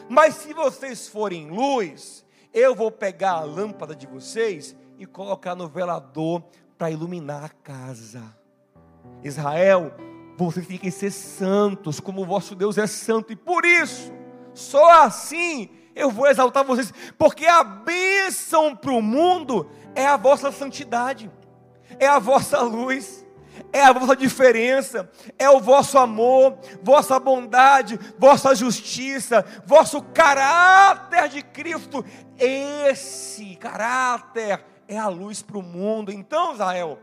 [0.10, 5.67] Mas se vocês forem luz, eu vou pegar a lâmpada de vocês e colocar no
[5.67, 6.43] velador
[6.78, 8.24] para iluminar a casa.
[9.24, 9.93] Israel,
[10.38, 14.12] vocês têm que ser santos, como o vosso Deus é santo, e por isso,
[14.54, 20.52] só assim eu vou exaltar vocês, porque a bênção para o mundo é a vossa
[20.52, 21.32] santidade,
[22.00, 23.26] é a vossa luz,
[23.71, 31.41] é a vossa diferença, é o vosso amor, vossa bondade, vossa justiça, vosso caráter de
[31.41, 32.03] Cristo.
[32.38, 36.12] Esse caráter é a luz para o mundo.
[36.12, 36.99] Então, Israel,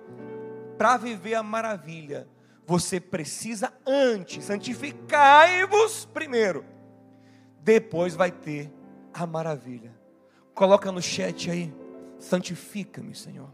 [0.77, 2.27] para viver a maravilha,
[2.67, 6.65] você precisa antes santificai-vos primeiro.
[7.61, 8.73] Depois vai ter
[9.13, 9.95] a maravilha.
[10.55, 11.75] Coloca no chat aí,
[12.19, 13.54] santifica-me, Senhor.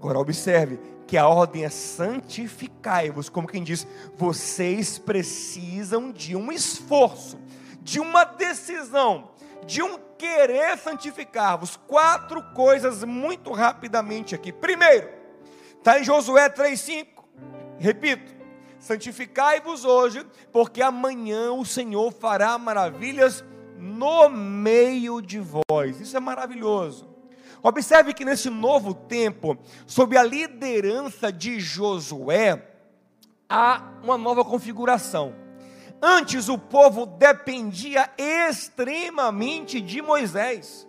[0.00, 3.86] Agora observe que a ordem é santificai-vos, como quem diz,
[4.16, 7.38] vocês precisam de um esforço,
[7.82, 9.30] de uma decisão,
[9.66, 11.76] de um querer santificar-vos.
[11.76, 14.50] Quatro coisas muito rapidamente aqui.
[14.50, 15.10] Primeiro,
[15.76, 17.06] está em Josué 3,5.
[17.78, 18.34] Repito:
[18.78, 23.44] santificai-vos hoje, porque amanhã o Senhor fará maravilhas
[23.76, 26.00] no meio de vós.
[26.00, 27.09] Isso é maravilhoso.
[27.62, 32.66] Observe que nesse novo tempo, sob a liderança de Josué,
[33.48, 35.34] há uma nova configuração.
[36.02, 40.88] Antes o povo dependia extremamente de Moisés.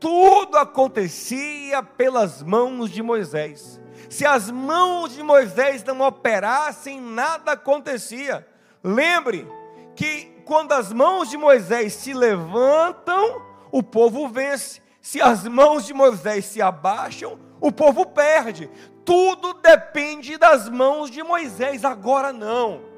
[0.00, 3.80] Tudo acontecia pelas mãos de Moisés.
[4.08, 8.46] Se as mãos de Moisés não operassem, nada acontecia.
[8.82, 9.46] Lembre
[9.94, 14.79] que quando as mãos de Moisés se levantam, o povo vence.
[15.00, 18.70] Se as mãos de Moisés se abaixam, o povo perde.
[19.04, 21.84] Tudo depende das mãos de Moisés.
[21.84, 22.90] Agora não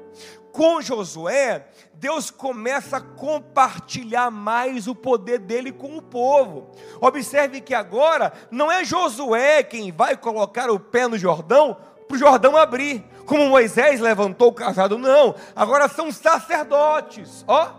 [0.53, 6.69] com Josué, Deus começa a compartilhar mais o poder dele com o povo.
[7.01, 11.75] Observe que agora não é Josué quem vai colocar o pé no Jordão
[12.07, 15.33] para o Jordão abrir, como Moisés levantou o cajado, não.
[15.55, 17.71] Agora são sacerdotes, ó.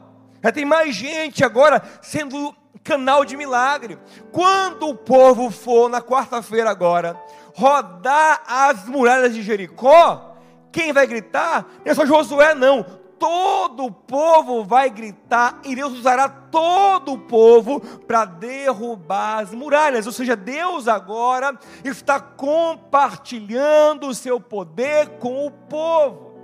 [0.42, 2.54] Já tem mais gente agora sendo
[2.84, 3.98] canal de milagre.
[4.30, 7.18] Quando o povo for na quarta-feira agora
[7.56, 10.36] rodar as muralhas de Jericó,
[10.70, 11.66] quem vai gritar?
[11.84, 12.84] Não é só Josué, não.
[13.18, 20.04] Todo o povo vai gritar e Deus usará todo o povo para derrubar as muralhas.
[20.06, 26.34] Ou seja, Deus agora está compartilhando o seu poder com o povo.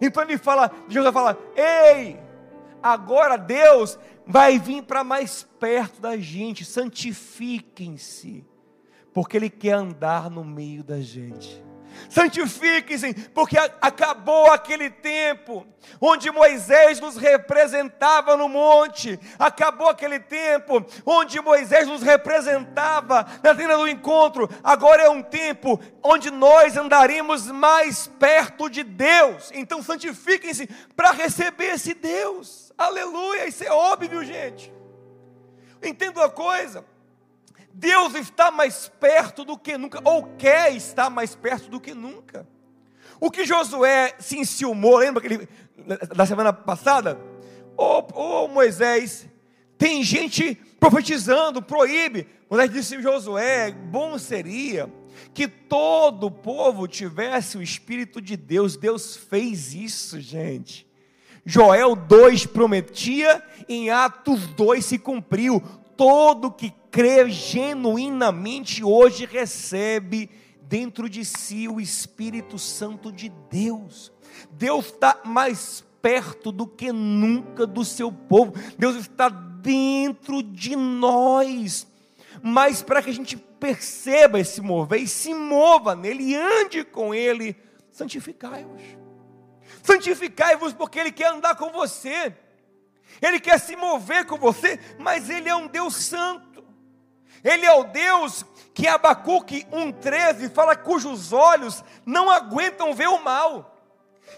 [0.00, 2.20] Então ele fala, Deus fala: Ei,
[2.82, 3.98] agora Deus
[4.30, 8.44] vai vir para mais perto da gente, santifiquem-se,
[9.12, 11.69] porque Ele quer andar no meio da gente
[12.08, 15.66] santifiquem-se, porque acabou aquele tempo
[16.00, 23.76] onde Moisés nos representava no monte, acabou aquele tempo onde Moisés nos representava na tenda
[23.76, 30.68] do encontro, agora é um tempo onde nós andaremos mais perto de Deus, então santifiquem-se
[30.94, 34.72] para receber esse Deus, aleluia, isso é óbvio, gente.
[35.82, 36.84] Entenda uma coisa,
[37.72, 42.46] Deus está mais perto do que nunca, ou quer estar mais perto do que nunca.
[43.20, 45.48] O que Josué se enciumou, lembra aquele,
[46.14, 47.20] da semana passada?
[47.76, 49.28] Ô, oh, oh, Moisés,
[49.76, 52.26] tem gente profetizando, proíbe.
[52.48, 54.90] Moisés disse Josué: bom seria
[55.32, 58.76] que todo o povo tivesse o Espírito de Deus.
[58.76, 60.86] Deus fez isso, gente.
[61.44, 65.62] Joel 2 prometia, em Atos 2 se cumpriu.
[65.96, 70.30] Todo que crê genuinamente hoje recebe
[70.62, 74.12] dentro de si o Espírito Santo de Deus.
[74.50, 78.54] Deus está mais perto do que nunca do seu povo.
[78.78, 81.86] Deus está dentro de nós.
[82.42, 87.14] Mas para que a gente perceba esse mover e se mova nele e ande com
[87.14, 87.56] ele,
[87.90, 88.82] santificai-vos.
[89.82, 92.34] Santificai-vos porque ele quer andar com você.
[93.20, 96.49] Ele quer se mover com você, mas ele é um Deus santo.
[97.42, 103.76] Ele é o Deus que Abacuque 1,13 fala cujos olhos não aguentam ver o mal.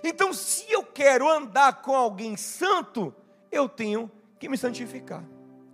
[0.03, 3.14] Então, se eu quero andar com alguém santo,
[3.50, 5.22] eu tenho que me santificar.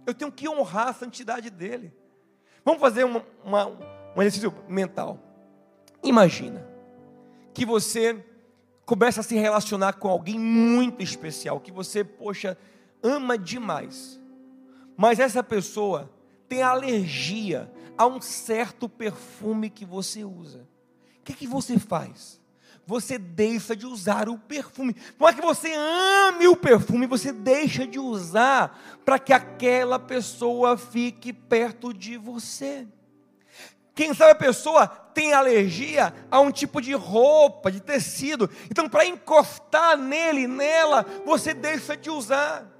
[0.07, 1.93] Eu tenho que honrar a santidade dele.
[2.65, 3.67] Vamos fazer uma, uma,
[4.17, 5.19] um exercício mental.
[6.03, 6.67] Imagina
[7.55, 8.25] que você
[8.85, 12.57] começa a se relacionar com alguém muito especial, que você, poxa,
[13.03, 14.19] ama demais.
[14.97, 16.11] Mas essa pessoa
[16.49, 20.67] tem alergia a um certo perfume que você usa.
[21.21, 22.41] O que, é que você faz?
[22.87, 24.97] Você deixa de usar o perfume.
[25.19, 30.79] Não é que você ame o perfume, você deixa de usar para que aquela pessoa
[30.79, 32.87] fique perto de você.
[33.95, 38.49] Quem sabe a pessoa tem alergia a um tipo de roupa, de tecido.
[38.71, 42.78] Então, para encostar nele, nela, você deixa de usar.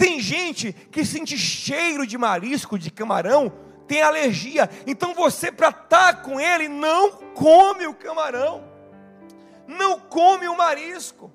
[0.00, 3.52] Tem gente que sente cheiro de marisco, de camarão,
[3.86, 4.66] tem alergia.
[4.86, 8.64] Então você, para estar tá com ele, não come o camarão,
[9.68, 11.30] não come o marisco.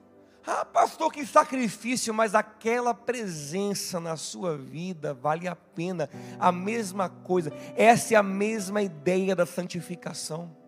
[0.47, 6.09] Ah, pastor, que sacrifício, mas aquela presença na sua vida vale a pena.
[6.39, 10.64] A mesma coisa, essa é a mesma ideia da santificação.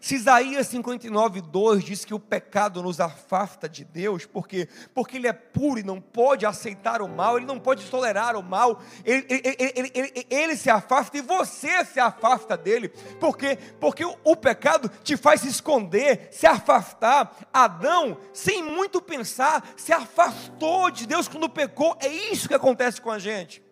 [0.00, 5.26] Se Isaías 59, 2 diz que o pecado nos afasta de Deus, porque, porque ele
[5.26, 9.26] é puro e não pode aceitar o mal, ele não pode tolerar o mal, ele,
[9.28, 12.88] ele, ele, ele se afasta e você se afasta dele,
[13.18, 17.36] porque, porque o, o pecado te faz se esconder, se afastar.
[17.52, 23.10] Adão, sem muito pensar, se afastou de Deus quando pecou, é isso que acontece com
[23.10, 23.62] a gente.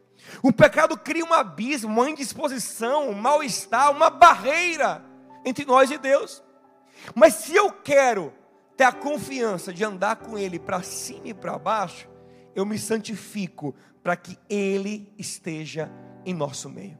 [0.42, 5.04] O pecado cria um abismo, uma indisposição, um mal-estar, uma barreira
[5.46, 6.42] entre nós e Deus.
[7.14, 8.34] Mas se eu quero
[8.76, 12.08] ter a confiança de andar com Ele para cima e para baixo,
[12.54, 15.90] eu me santifico para que Ele esteja
[16.24, 16.98] em nosso meio,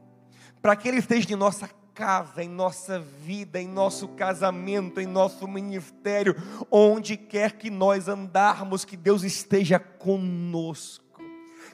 [0.61, 5.47] para que Ele esteja em nossa casa, em nossa vida, em nosso casamento, em nosso
[5.47, 6.35] ministério,
[6.71, 11.06] onde quer que nós andarmos, que Deus esteja conosco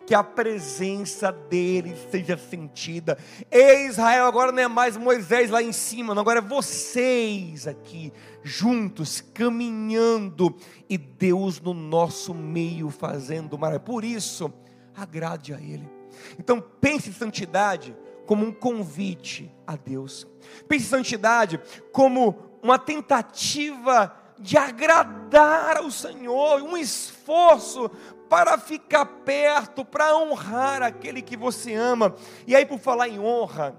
[0.05, 3.17] que a presença dele seja sentida.
[3.49, 8.11] Ei, Israel, agora não é mais Moisés lá em cima, não, agora é vocês aqui,
[8.43, 10.55] juntos, caminhando,
[10.89, 13.85] e Deus no nosso meio fazendo maravilha.
[13.85, 14.51] Por isso,
[14.95, 15.89] agrade a Ele.
[16.37, 17.95] Então, pense em santidade
[18.25, 20.27] como um convite a Deus.
[20.67, 21.59] Pense em santidade
[21.91, 27.89] como uma tentativa de agradar ao Senhor, um esforço
[28.29, 32.15] para ficar perto, para honrar aquele que você ama.
[32.47, 33.75] E aí, por falar em honra,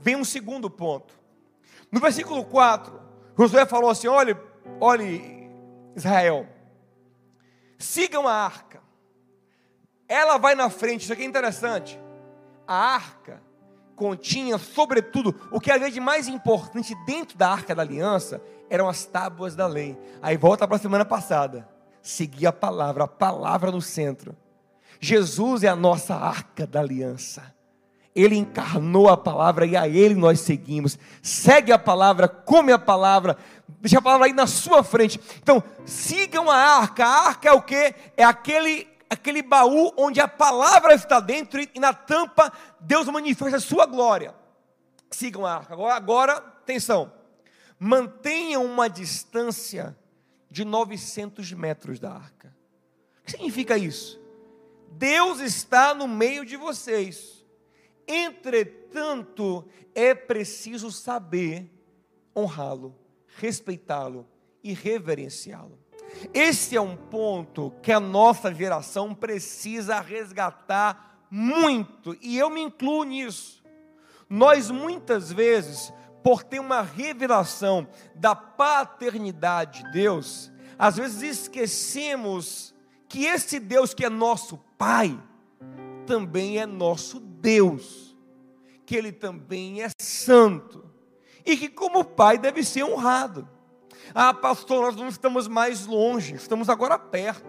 [0.00, 1.14] vem um segundo ponto.
[1.90, 3.00] No versículo 4,
[3.38, 4.36] Josué falou assim: olhe,
[4.80, 5.50] olhe,
[5.96, 6.46] Israel,
[7.78, 8.82] sigam a arca,
[10.08, 11.98] ela vai na frente, isso aqui é interessante.
[12.66, 13.42] A arca
[13.94, 19.04] continha, sobretudo, o que havia de mais importante dentro da arca da aliança eram as
[19.04, 19.96] tábuas da lei.
[20.20, 21.68] Aí volta para a semana passada.
[22.02, 24.36] Seguir a palavra, a palavra no centro.
[25.00, 27.54] Jesus é a nossa arca da aliança.
[28.14, 30.98] Ele encarnou a palavra e a ele nós seguimos.
[31.20, 33.36] Segue a palavra, come a palavra,
[33.80, 35.20] deixa a palavra aí na sua frente.
[35.42, 37.04] Então, sigam a arca.
[37.04, 37.94] A arca é o que?
[38.16, 43.60] É aquele aquele baú onde a palavra está dentro e na tampa Deus manifesta a
[43.60, 44.34] sua glória.
[45.10, 45.74] Sigam a arca.
[45.74, 47.12] Agora, agora atenção.
[47.78, 49.96] Mantenham uma distância
[50.50, 52.54] de 900 metros da arca.
[53.20, 54.20] O que significa isso?
[54.92, 57.44] Deus está no meio de vocês.
[58.06, 61.70] Entretanto, é preciso saber
[62.36, 62.96] honrá-lo,
[63.36, 64.28] respeitá-lo
[64.62, 65.78] e reverenciá-lo.
[66.32, 73.04] Esse é um ponto que a nossa geração precisa resgatar muito, e eu me incluo
[73.04, 73.62] nisso.
[74.28, 75.92] Nós muitas vezes,
[76.22, 82.74] por ter uma revelação da paternidade de Deus, às vezes esquecemos
[83.08, 85.18] que esse Deus que é nosso Pai,
[86.06, 88.16] também é nosso Deus,
[88.84, 90.84] que Ele também é santo,
[91.44, 93.48] e que, como Pai, deve ser honrado.
[94.12, 97.46] Ah, pastor, nós não estamos mais longe, estamos agora perto.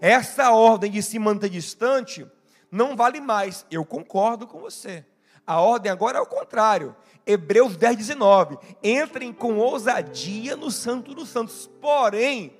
[0.00, 2.26] Essa ordem de se manter distante
[2.70, 3.64] não vale mais.
[3.70, 5.04] Eu concordo com você.
[5.46, 6.94] A ordem agora é o contrário.
[7.24, 8.58] Hebreus 10, 19.
[8.82, 11.70] Entrem com ousadia no Santo dos Santos.
[11.80, 12.56] Porém,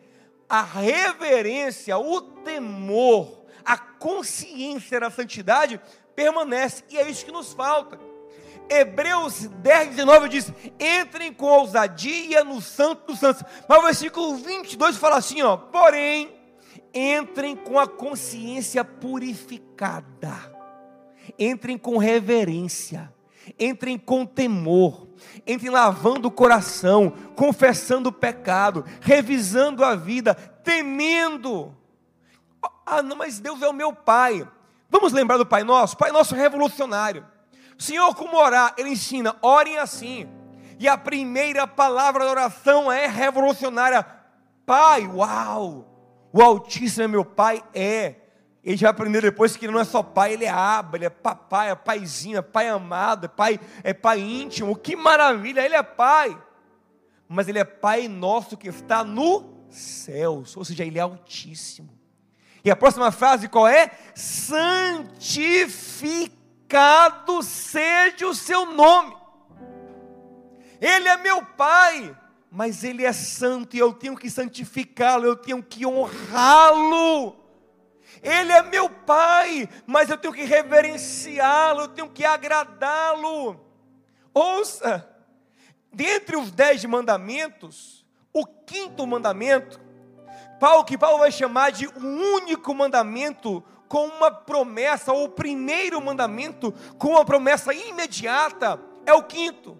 [0.49, 5.81] a reverência, o temor, a consciência da santidade
[6.15, 6.85] permanece.
[6.89, 7.99] E é isso que nos falta.
[8.69, 13.43] Hebreus 10, 19 diz: entrem com ousadia no Santo dos Santos.
[13.69, 16.35] Mas o versículo 22 fala assim: ó, porém,
[16.93, 20.35] entrem com a consciência purificada,
[21.39, 23.13] entrem com reverência,
[23.59, 25.07] entrem com temor,
[25.47, 31.77] entrem lavando o coração, confessando o pecado, revisando a vida, temendo.
[32.85, 34.47] Ah, não, mas Deus é o meu Pai.
[34.89, 35.97] Vamos lembrar do Pai Nosso?
[35.97, 37.27] Pai Nosso revolucionário.
[37.79, 38.75] Senhor, como orar?
[38.77, 40.29] Ele ensina, orem assim.
[40.79, 44.07] E a primeira palavra da oração é revolucionária.
[44.65, 45.85] Pai, uau!
[46.33, 47.63] O Altíssimo é meu Pai?
[47.75, 48.15] É.
[48.63, 51.11] Ele já aprendeu depois que ele não é só pai, ele é aba, ele é
[51.11, 54.75] papai, é paizinho, é pai amado, é pai, é pai íntimo.
[54.75, 56.37] Que maravilha, ele é pai.
[57.29, 61.97] Mas ele é pai nosso que está no céus, ou seja, ele é altíssimo.
[62.65, 63.93] E a próxima frase qual é?
[64.17, 66.37] Santificado
[66.67, 69.17] santificado seja o seu nome.
[70.81, 72.17] Ele é meu Pai,
[72.51, 77.37] mas Ele é santo e eu tenho que santificá-lo, eu tenho que honrá-lo.
[78.23, 83.61] Ele é meu Pai, mas eu tenho que reverenciá-lo, eu tenho que agradá-lo.
[84.35, 85.09] Ouça,
[85.93, 89.81] dentre os dez mandamentos, o quinto mandamento,
[90.61, 96.01] Paulo, que Paulo vai chamar de o único mandamento com uma promessa, ou o primeiro
[96.01, 99.79] mandamento com uma promessa imediata, é o quinto: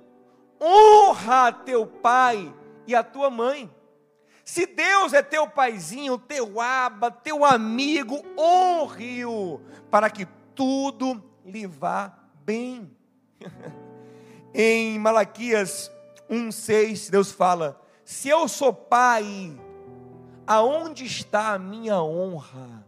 [0.61, 2.53] honra teu pai
[2.87, 3.71] e a tua mãe.
[4.45, 12.17] Se Deus é teu paizinho, teu aba, teu amigo, honre-o, para que tudo lhe vá
[12.45, 12.91] bem.
[14.55, 15.91] em Malaquias
[16.31, 19.53] 1,6, Deus fala: Se eu sou pai,
[20.47, 22.86] aonde está a minha honra?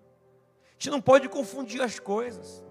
[0.78, 2.62] Gente não pode confundir as coisas.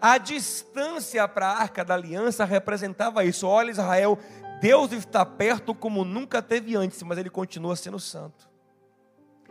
[0.00, 3.46] A distância para a arca da aliança representava isso.
[3.46, 4.18] Olha, Israel,
[4.60, 8.48] Deus está perto como nunca teve antes, mas Ele continua sendo santo.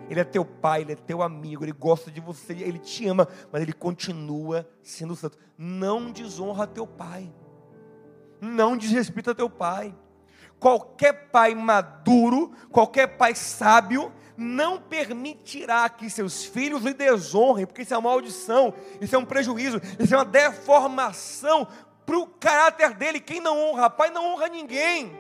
[0.10, 3.28] Ele é teu pai, Ele é teu amigo, Ele gosta de você, Ele te ama,
[3.52, 5.38] mas Ele continua sendo santo.
[5.58, 7.34] Não desonra teu pai,
[8.40, 9.96] não desrespeita teu pai.
[10.60, 17.94] Qualquer pai maduro, qualquer pai sábio, não permitirá que seus filhos lhe desonrem, porque isso
[17.94, 21.68] é uma maldição, isso é um prejuízo, isso é uma deformação
[22.06, 23.20] para o caráter dele.
[23.20, 25.18] Quem não honra pai não honra ninguém.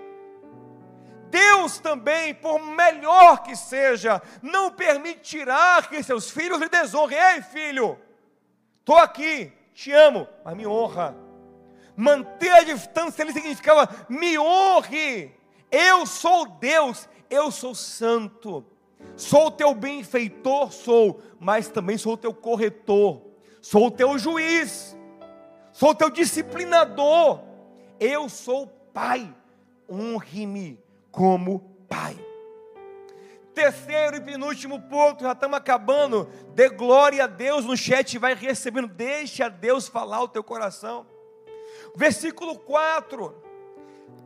[1.30, 7.18] Deus também, por melhor que seja, não permitirá que seus filhos lhe desonrem.
[7.18, 8.00] Ei, filho,
[8.80, 11.16] estou aqui, te amo, mas me honra.
[11.98, 15.34] Manter a distância ele significava me honre.
[15.72, 18.66] Eu sou Deus, eu sou santo.
[19.16, 23.22] Sou o teu benfeitor, sou, mas também sou o teu corretor,
[23.62, 24.98] sou o teu juiz,
[25.72, 27.42] sou o teu disciplinador.
[28.00, 29.34] Eu sou pai,
[29.90, 30.80] honre-me
[31.12, 32.18] como pai.
[33.54, 36.30] Terceiro e penúltimo ponto, já estamos acabando.
[36.54, 38.88] Dê glória a Deus no chat, vai recebendo.
[38.90, 41.08] Deixa Deus falar o teu coração.
[41.96, 43.34] Versículo 4.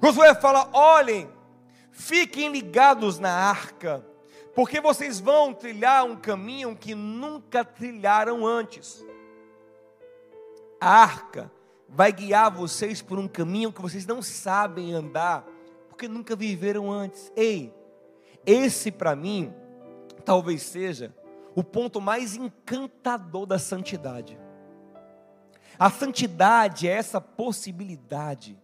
[0.02, 1.30] Josué fala: olhem,
[1.92, 4.04] fiquem ligados na arca,
[4.60, 9.02] porque vocês vão trilhar um caminho que nunca trilharam antes.
[10.82, 11.50] A arca
[11.88, 15.48] vai guiar vocês por um caminho que vocês não sabem andar,
[15.88, 17.32] porque nunca viveram antes.
[17.38, 17.74] Ei,
[18.46, 19.54] esse para mim
[20.26, 21.16] talvez seja
[21.56, 24.38] o ponto mais encantador da santidade.
[25.80, 28.60] A santidade é essa possibilidade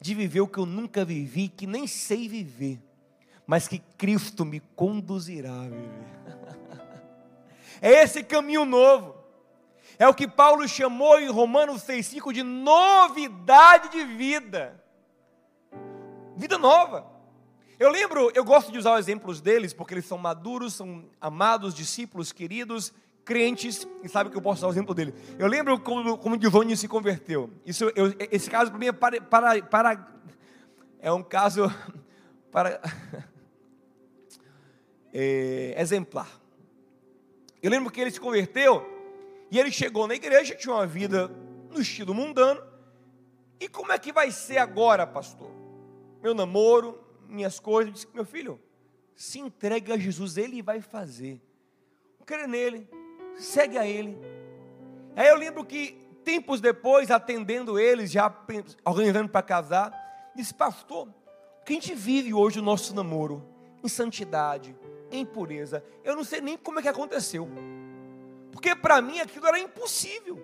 [0.00, 2.80] de viver o que eu nunca vivi, que nem sei viver,
[3.48, 6.18] mas que Cristo me conduzirá a viver.
[7.80, 9.14] É esse caminho novo.
[10.00, 14.82] É o que Paulo chamou em Romanos 6,5 de novidade de vida.
[16.36, 17.06] Vida nova.
[17.78, 21.72] Eu lembro, eu gosto de usar os exemplos deles, porque eles são maduros, são amados,
[21.72, 22.92] discípulos, queridos,
[23.24, 25.14] crentes, e sabe que eu posso usar o exemplo dele.
[25.38, 27.48] Eu lembro como, como Giovanni se converteu.
[27.64, 30.08] Isso, eu, esse caso para mim é para, para, para,
[30.98, 31.72] é um caso
[32.50, 32.80] para
[35.12, 36.28] é, exemplar.
[37.62, 38.86] Eu lembro que ele se converteu
[39.50, 41.28] e ele chegou na igreja, tinha uma vida
[41.70, 42.62] no estilo mundano.
[43.60, 45.50] E como é que vai ser agora, pastor?
[46.22, 48.60] Meu namoro, minhas coisas, disse: Meu filho,
[49.16, 51.40] se entregue a Jesus, Ele vai fazer.
[52.24, 52.86] Crê nele,
[53.36, 54.18] segue a Ele.
[55.16, 58.32] Aí eu lembro que, tempos depois, atendendo eles, já
[58.84, 59.92] organizando para casar,
[60.36, 63.42] disse: Pastor, o que a gente vive hoje o nosso namoro?
[63.82, 64.76] Em santidade,
[65.10, 65.84] em pureza.
[66.04, 67.48] Eu não sei nem como é que aconteceu.
[68.52, 70.42] Porque para mim aquilo era impossível.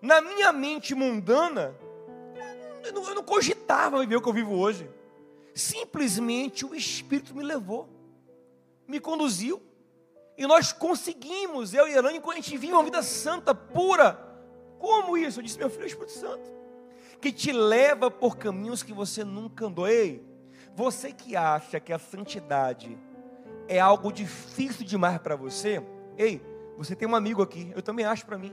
[0.00, 1.76] Na minha mente mundana,
[2.84, 4.90] eu não, cogitava viver o que eu vivo hoje.
[5.54, 7.88] Simplesmente o Espírito me levou,
[8.86, 9.62] me conduziu,
[10.36, 14.18] e nós conseguimos, eu e Elane, quando a gente vive uma vida santa, pura.
[14.78, 15.38] Como isso?
[15.38, 16.50] Eu disse, meu filho, é o Espírito Santo,
[17.20, 19.86] que te leva por caminhos que você nunca andou.
[19.86, 20.24] Ei,
[20.74, 22.98] você que acha que a santidade
[23.68, 25.82] é algo difícil demais para você,
[26.16, 26.40] ei,
[26.76, 28.52] você tem um amigo aqui, eu também acho para mim.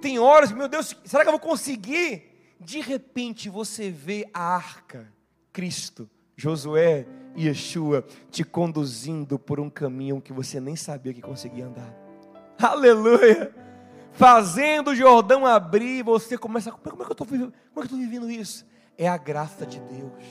[0.00, 2.54] Tem horas, meu Deus, será que eu vou conseguir?
[2.60, 5.12] De repente você vê a arca
[5.52, 11.66] Cristo, Josué e Yeshua te conduzindo por um caminho que você nem sabia que conseguia
[11.66, 11.94] andar.
[12.58, 13.54] Aleluia!
[14.12, 16.72] Fazendo o Jordão abrir, você começa a.
[16.72, 18.66] Como é que eu estou vivendo, é vivendo isso?
[18.96, 20.24] É a graça de Deus.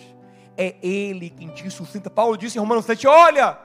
[0.57, 2.09] É Ele quem te sustenta.
[2.09, 3.59] Paulo disse em Romanos 7: Olha,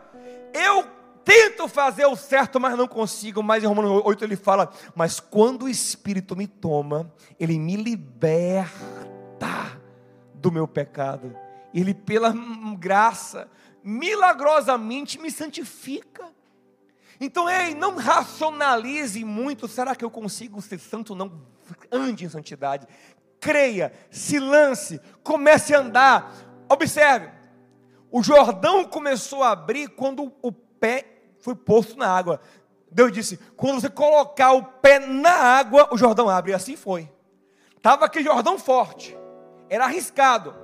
[0.53, 0.85] eu
[1.25, 3.43] tento fazer o certo, mas não consigo.
[3.43, 8.69] Mas em Romanos 8 ele fala: Mas quando o Espírito me toma, ele me liberta
[10.35, 11.37] do meu pecado
[11.73, 12.35] ele, pela
[12.79, 13.49] graça,
[13.83, 16.29] milagrosamente me santifica.
[17.21, 19.69] Então, ei, não racionalize muito.
[19.69, 21.15] Será que eu consigo ser santo?
[21.15, 21.41] Não.
[21.93, 22.87] Ande em santidade.
[23.39, 26.35] Creia, se lance, comece a andar.
[26.69, 27.29] Observe,
[28.11, 31.07] o Jordão começou a abrir quando o pé
[31.41, 32.41] foi posto na água.
[32.91, 36.53] Deus disse: quando você colocar o pé na água, o Jordão abre.
[36.53, 37.11] E assim foi.
[37.77, 39.17] Estava aquele Jordão forte,
[39.69, 40.55] era arriscado.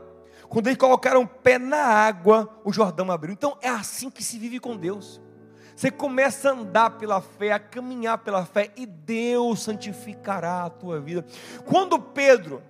[0.49, 3.33] Quando eles colocaram o pé na água, o Jordão abriu.
[3.33, 5.21] Então é assim que se vive com Deus.
[5.75, 11.01] Você começa a andar pela fé, a caminhar pela fé, e Deus santificará a tua
[11.01, 11.27] vida.
[11.67, 12.63] Quando Pedro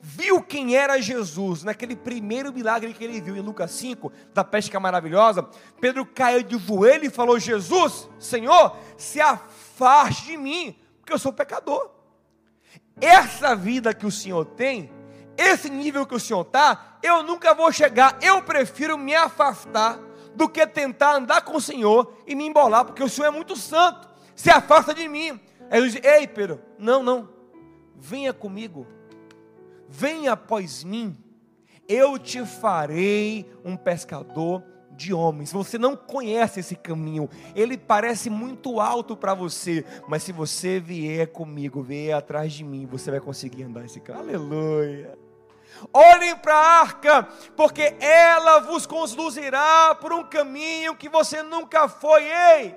[0.00, 4.80] viu quem era Jesus, naquele primeiro milagre que ele viu em Lucas 5, da pesca
[4.80, 5.48] maravilhosa,
[5.80, 11.32] Pedro caiu de joelho e falou: Jesus, Senhor, se afaste de mim, porque eu sou
[11.32, 11.90] pecador.
[13.00, 14.90] Essa vida que o Senhor tem,
[15.36, 18.18] esse nível que o Senhor está, eu nunca vou chegar.
[18.20, 19.98] Eu prefiro me afastar
[20.34, 23.56] do que tentar andar com o Senhor e me embolar, porque o Senhor é muito
[23.56, 24.08] santo.
[24.34, 25.40] Se afasta de mim.
[25.70, 27.28] Aí ele diz: Ei, Pedro, não, não.
[27.96, 28.86] Venha comigo.
[29.90, 31.16] Venha após mim.
[31.88, 34.62] Eu te farei um pescador
[34.92, 35.52] de homens.
[35.52, 41.26] Você não conhece esse caminho, ele parece muito alto para você, mas se você vier
[41.28, 44.36] comigo, vier atrás de mim, você vai conseguir andar esse caminho.
[44.36, 45.18] Aleluia.
[45.92, 52.24] Olhem para a arca, porque ela vos conduzirá por um caminho que você nunca foi.
[52.24, 52.76] Ei!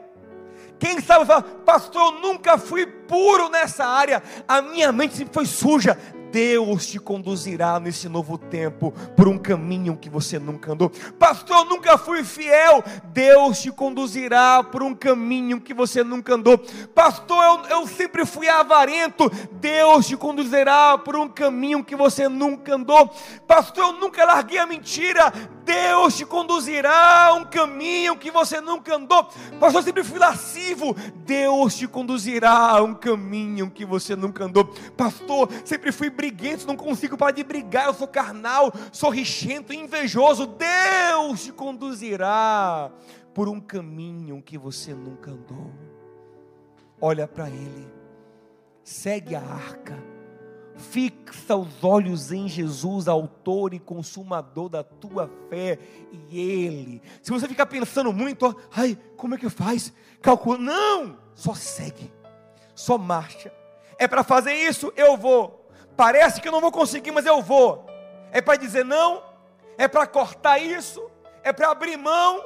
[0.80, 1.26] Quem sabe
[1.66, 5.98] pastor, eu nunca fui puro nessa área, a minha mente sempre foi suja.
[6.34, 10.90] Deus te conduzirá nesse novo tempo por um caminho que você nunca andou.
[11.20, 12.84] Pastor, eu nunca fui fiel.
[13.14, 16.58] Deus te conduzirá por um caminho que você nunca andou.
[16.96, 17.38] Pastor,
[17.70, 19.32] eu, eu sempre fui avarento.
[19.52, 23.14] Deus te conduzirá por um caminho que você nunca andou.
[23.46, 25.32] Pastor, eu nunca larguei a mentira.
[25.66, 29.24] Deus te conduzirá a um caminho que você nunca andou.
[29.60, 30.96] Pastor, eu sempre fui lascivo.
[31.26, 34.66] Deus te conduzirá a um caminho que você nunca andou.
[34.96, 37.88] Pastor, sempre fui briguento, não consigo parar de brigar.
[37.88, 40.46] Eu sou carnal, sou richento, invejoso.
[40.48, 42.92] Deus te conduzirá
[43.34, 45.72] por um caminho que você nunca andou.
[47.02, 47.88] Olha para Ele,
[48.84, 50.13] segue a arca
[50.90, 55.80] Fixa os olhos em Jesus, autor e consumador da tua fé,
[56.30, 57.02] e Ele.
[57.22, 59.94] Se você ficar pensando muito, ai, como é que faz?
[60.22, 60.58] Calcula.
[60.58, 62.12] Não, só segue,
[62.76, 63.52] só marcha.
[63.98, 65.68] É para fazer isso, eu vou.
[65.96, 67.86] Parece que eu não vou conseguir, mas eu vou.
[68.32, 69.24] É para dizer não,
[69.78, 71.02] é para cortar isso,
[71.44, 72.44] é para abrir mão,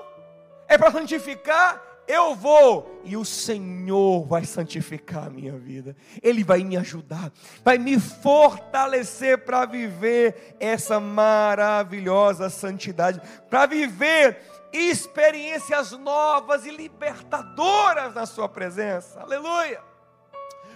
[0.68, 6.64] é para santificar, eu vou e o Senhor vai santificar a minha vida, Ele vai
[6.64, 7.32] me ajudar,
[7.64, 14.40] vai me fortalecer para viver essa maravilhosa santidade, para viver
[14.72, 19.82] experiências novas e libertadoras na Sua presença, aleluia.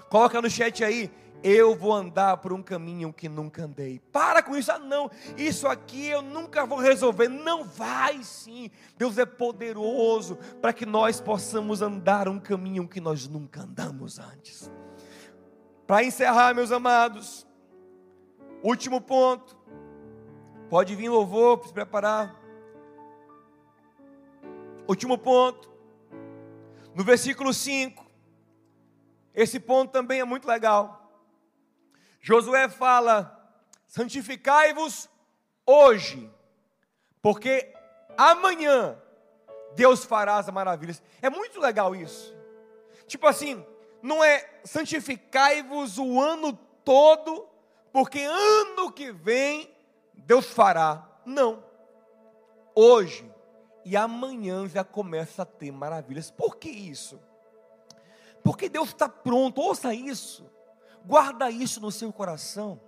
[0.09, 1.09] Coloca no chat aí,
[1.43, 3.99] eu vou andar por um caminho que nunca andei.
[4.11, 7.27] Para com isso, ah, não, isso aqui eu nunca vou resolver.
[7.27, 8.69] Não vai sim.
[8.97, 14.71] Deus é poderoso para que nós possamos andar um caminho que nós nunca andamos antes.
[15.87, 17.47] Para encerrar, meus amados,
[18.63, 19.57] último ponto.
[20.69, 22.41] Pode vir louvor para se preparar.
[24.87, 25.69] Último ponto.
[26.95, 28.05] No versículo 5.
[29.33, 31.00] Esse ponto também é muito legal.
[32.21, 33.37] Josué fala:
[33.87, 35.09] santificai-vos
[35.65, 36.31] hoje,
[37.21, 37.73] porque
[38.17, 38.97] amanhã
[39.75, 41.01] Deus fará as maravilhas.
[41.21, 42.35] É muito legal isso.
[43.07, 43.65] Tipo assim,
[44.01, 46.53] não é santificai-vos o ano
[46.85, 47.49] todo,
[47.91, 49.69] porque ano que vem
[50.13, 51.07] Deus fará.
[51.25, 51.63] Não.
[52.73, 53.29] Hoje
[53.83, 56.29] e amanhã já começa a ter maravilhas.
[56.29, 57.19] Por que isso?
[58.43, 60.49] Porque Deus está pronto, ouça isso.
[61.05, 62.79] Guarda isso no seu coração.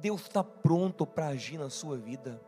[0.00, 2.40] Deus está pronto para agir na sua vida.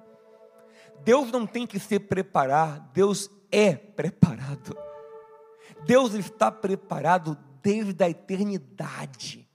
[1.03, 4.77] Deus não tem que se preparar, Deus é preparado.
[5.85, 9.49] Deus está preparado desde a eternidade.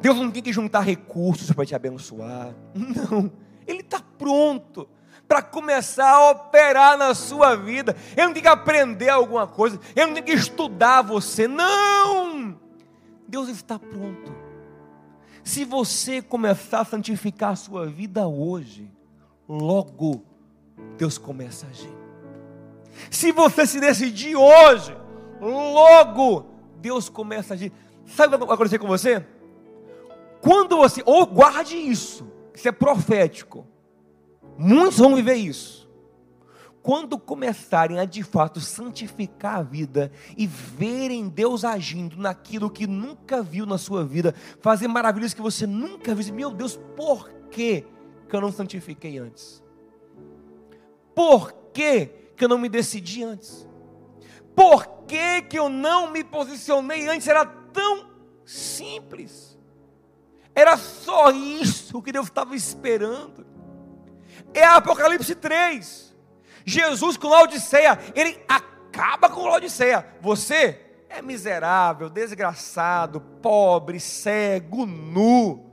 [0.00, 2.54] Deus não tem que juntar recursos para te abençoar.
[2.74, 3.32] Não,
[3.66, 4.88] Ele está pronto
[5.28, 7.96] para começar a operar na sua vida.
[8.16, 11.46] Ele não tem que aprender alguma coisa, ele não tem que estudar você.
[11.46, 12.58] Não!
[13.30, 14.34] Deus está pronto.
[15.44, 18.90] Se você começar a santificar a sua vida hoje,
[19.48, 20.24] logo
[20.98, 21.96] Deus começa a agir.
[23.08, 24.96] Se você se decidir hoje,
[25.40, 26.44] logo
[26.78, 27.72] Deus começa a agir.
[28.04, 29.24] Sabe o que vai acontecer com você?
[30.40, 33.64] Quando você, ou guarde isso, isso é profético.
[34.58, 35.79] Muitos vão viver isso
[36.90, 43.44] quando começarem a de fato santificar a vida e verem Deus agindo naquilo que nunca
[43.44, 47.86] viu na sua vida, fazer maravilhas que você nunca viu, meu Deus, por que,
[48.28, 49.62] que eu não santifiquei antes?
[51.14, 53.68] Por que, que eu não me decidi antes?
[54.56, 57.28] Por que, que eu não me posicionei antes?
[57.28, 58.10] Era tão
[58.44, 59.56] simples.
[60.52, 63.46] Era só isso que Deus estava esperando.
[64.52, 66.09] É Apocalipse 3.
[66.64, 70.06] Jesus com Laodiceia, ele acaba com Laodiceia.
[70.20, 75.70] Você é miserável, desgraçado, pobre, cego, nu.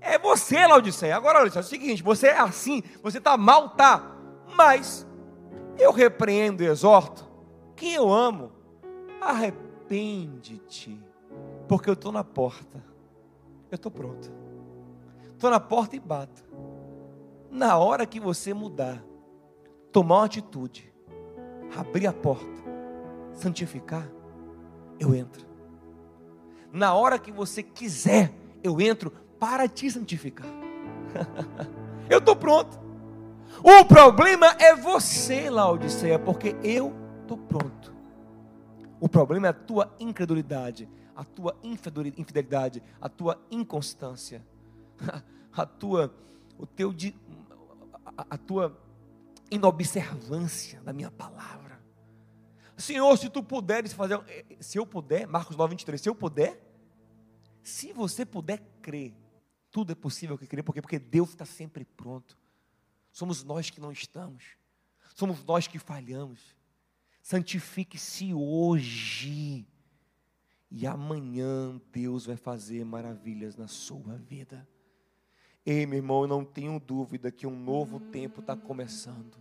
[0.00, 1.16] É você, Laodiceia.
[1.16, 4.12] Agora, olha, é o seguinte: você é assim, você está mal, tá.
[4.54, 5.06] Mas
[5.78, 7.26] eu repreendo e exorto
[7.74, 8.52] quem eu amo.
[9.20, 11.00] Arrepende-te,
[11.66, 12.84] porque eu estou na porta.
[13.70, 14.30] Eu estou pronto.
[15.32, 16.44] Estou na porta e bato.
[17.50, 19.02] Na hora que você mudar,
[19.94, 20.92] tomar uma atitude,
[21.76, 22.64] abrir a porta,
[23.32, 24.10] santificar,
[24.98, 25.46] eu entro.
[26.72, 30.48] Na hora que você quiser, eu entro para te santificar.
[32.10, 32.76] eu estou pronto.
[33.62, 36.92] O problema é você, Laodiceia, porque eu
[37.22, 37.94] estou pronto.
[38.98, 44.44] O problema é a tua incredulidade, a tua infidelidade, a tua inconstância,
[45.56, 46.12] a tua,
[46.58, 46.92] o teu,
[48.18, 48.83] a, a tua
[49.50, 51.82] inobservância da minha palavra.
[52.76, 54.20] Senhor, se tu puderes fazer,
[54.60, 56.60] se eu puder, Marcos 9, 23, se eu puder,
[57.62, 59.14] se você puder crer
[59.70, 60.80] Tudo é possível que crê, por quê?
[60.80, 62.38] Porque Deus está sempre pronto.
[63.10, 64.56] Somos nós que não estamos.
[65.16, 66.56] Somos nós que falhamos.
[67.20, 69.66] Santifique-se hoje.
[70.70, 74.64] E amanhã Deus vai fazer maravilhas na sua vida.
[75.66, 79.36] Ei, meu irmão, eu não tenho dúvida que um novo tempo está começando.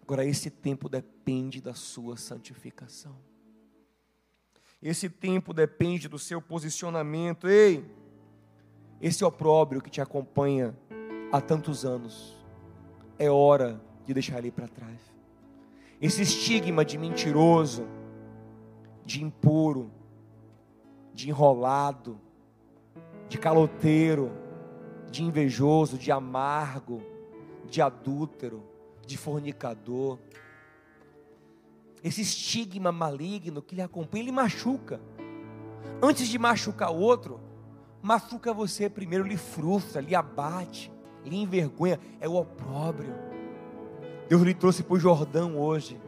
[0.00, 3.16] Agora, esse tempo depende da sua santificação.
[4.80, 7.48] Esse tempo depende do seu posicionamento.
[7.48, 7.84] Ei,
[9.00, 10.74] esse opróbrio que te acompanha
[11.30, 12.36] há tantos anos,
[13.18, 15.00] é hora de deixar ele para trás.
[16.00, 17.86] Esse estigma de mentiroso,
[19.04, 19.90] de impuro,
[21.12, 22.20] de enrolado,
[23.28, 24.30] de caloteiro,
[25.10, 27.02] de invejoso, de amargo,
[27.68, 28.62] de adúltero,
[29.06, 30.18] de fornicador.
[32.02, 35.00] Esse estigma maligno que lhe acompanha, ele machuca.
[36.02, 37.40] Antes de machucar o outro,
[38.02, 40.92] machuca você primeiro, lhe frustra, lhe abate,
[41.24, 43.14] lhe envergonha, é o opróbrio.
[44.28, 46.00] Deus lhe trouxe para o Jordão hoje.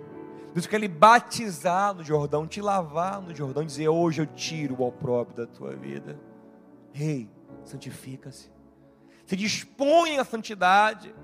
[0.53, 4.87] Deus quer lhe batizar no Jordão, te lavar no Jordão, dizer: Hoje eu tiro o
[4.87, 6.19] opróbrio da tua vida.
[6.93, 7.31] Rei, hey,
[7.65, 8.58] santifica-se.
[9.29, 11.15] Se dispõe à santidade.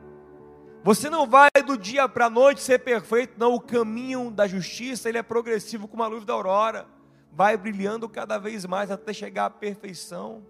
[0.83, 3.55] Você não vai do dia para a noite ser perfeito, não.
[3.55, 6.87] O caminho da justiça ele é progressivo como a luz da aurora,
[7.33, 10.43] vai brilhando cada vez mais até chegar à perfeição.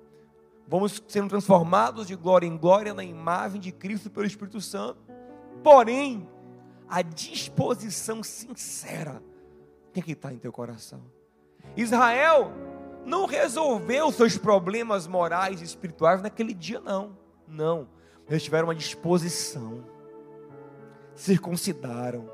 [0.66, 4.98] Vamos sendo transformados de glória em glória na imagem de Cristo pelo Espírito Santo.
[5.62, 6.28] Porém,
[6.88, 9.22] a disposição sincera
[9.92, 11.02] tem que estar em teu coração.
[11.76, 12.50] Israel
[13.06, 17.22] não resolveu seus problemas morais e espirituais naquele dia, não.
[17.46, 17.88] Não.
[18.28, 19.84] Eles tiveram uma disposição.
[21.14, 22.30] Circuncidaram.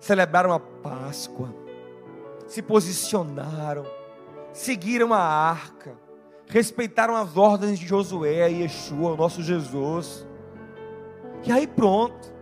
[0.00, 1.54] Celebraram a Páscoa.
[2.46, 3.86] Se posicionaram.
[4.52, 5.96] Seguiram a arca.
[6.46, 10.26] Respeitaram as ordens de Josué e Yeshua, o nosso Jesus.
[11.44, 12.32] E aí pronto.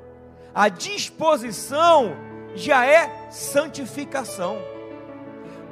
[0.55, 2.17] A disposição
[2.55, 4.59] já é santificação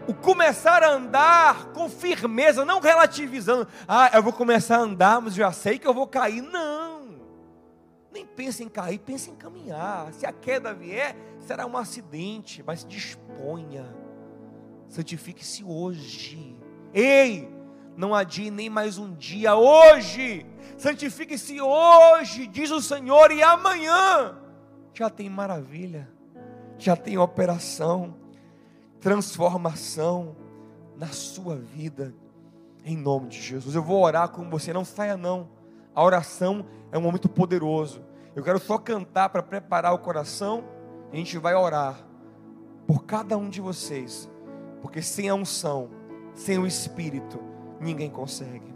[0.09, 3.67] o começar a andar com firmeza, não relativizando.
[3.87, 6.43] Ah, eu vou começar a andar, mas já sei que eu vou cair.
[6.43, 7.17] Não.
[8.13, 10.13] Nem pense em cair, pense em caminhar.
[10.13, 13.87] Se a queda vier, será um acidente, mas disponha.
[14.89, 16.57] Santifique-se hoje.
[16.95, 17.53] Ei,
[17.97, 19.57] não adie nem mais um dia.
[19.57, 20.47] Hoje,
[20.79, 24.39] santifique-se hoje, diz o Senhor, e amanhã
[24.95, 26.09] já tem maravilha,
[26.79, 28.26] já tem operação
[29.07, 30.35] transformação
[30.97, 32.13] na sua vida,
[32.85, 33.77] em nome de Jesus.
[33.77, 35.49] Eu vou orar com você, não saia não.
[35.95, 38.05] A oração é um momento poderoso.
[38.35, 40.65] Eu quero só cantar para preparar o coração.
[41.13, 42.05] A gente vai orar
[42.85, 44.29] por cada um de vocês,
[44.83, 45.89] porque sem a unção,
[46.35, 47.39] sem o Espírito,
[47.81, 48.65] ninguém consegue.